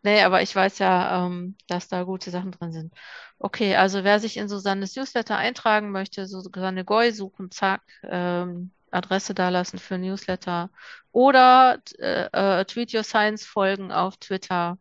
[0.03, 2.93] nee, aber ich weiß ja, ähm, dass da gute Sachen drin sind.
[3.37, 9.33] Okay, also wer sich in Susannes Newsletter eintragen möchte, Susanne Goy suchen, zack, ähm, Adresse
[9.35, 10.71] dalassen für Newsletter
[11.11, 12.27] oder äh,
[12.61, 14.77] äh, Tweet Your Science folgen auf Twitter.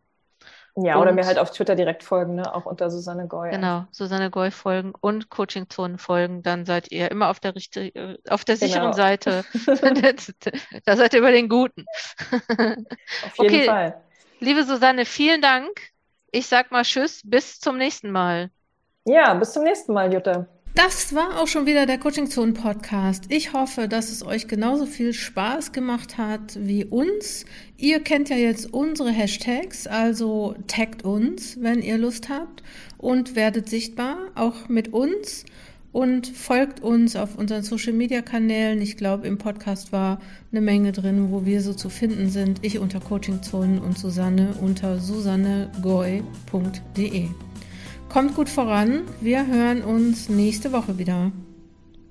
[0.81, 2.55] Ja, oder Und- mir halt auf Twitter direkt folgen, ne?
[2.55, 3.51] Auch unter Susanne Goy.
[3.51, 8.17] Genau, Susanne Goy folgen und Coaching Zonen folgen, dann seid ihr immer auf der richtigen,
[8.29, 8.97] auf der sicheren Genau.
[8.97, 9.45] Seite.
[10.85, 11.85] Da seid ihr über den Guten.
[12.31, 13.65] Auf jeden Okay.
[13.65, 14.01] Fall.
[14.41, 15.69] Liebe Susanne, vielen Dank.
[16.31, 18.51] Ich sag mal Tschüss, bis zum nächsten Mal.
[19.05, 20.47] Ja, bis zum nächsten Mal, Jutta.
[20.79, 23.25] Das war auch schon wieder der Coaching Zone Podcast.
[23.31, 27.45] Ich hoffe, dass es euch genauso viel Spaß gemacht hat wie uns.
[27.77, 32.63] Ihr kennt ja jetzt unsere Hashtags, also taggt uns, wenn ihr Lust habt
[32.97, 35.45] und werdet sichtbar, auch mit uns
[35.91, 38.81] und folgt uns auf unseren Social Media Kanälen.
[38.81, 40.21] Ich glaube, im Podcast war
[40.53, 42.61] eine Menge drin, wo wir so zu finden sind.
[42.63, 47.31] Ich unter Coaching Zone und Susanne unter susannegoy.de.
[48.09, 49.03] Kommt gut voran.
[49.21, 51.31] Wir hören uns nächste Woche wieder.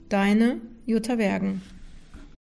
[0.10, 1.64] Deine Jutta Wergen.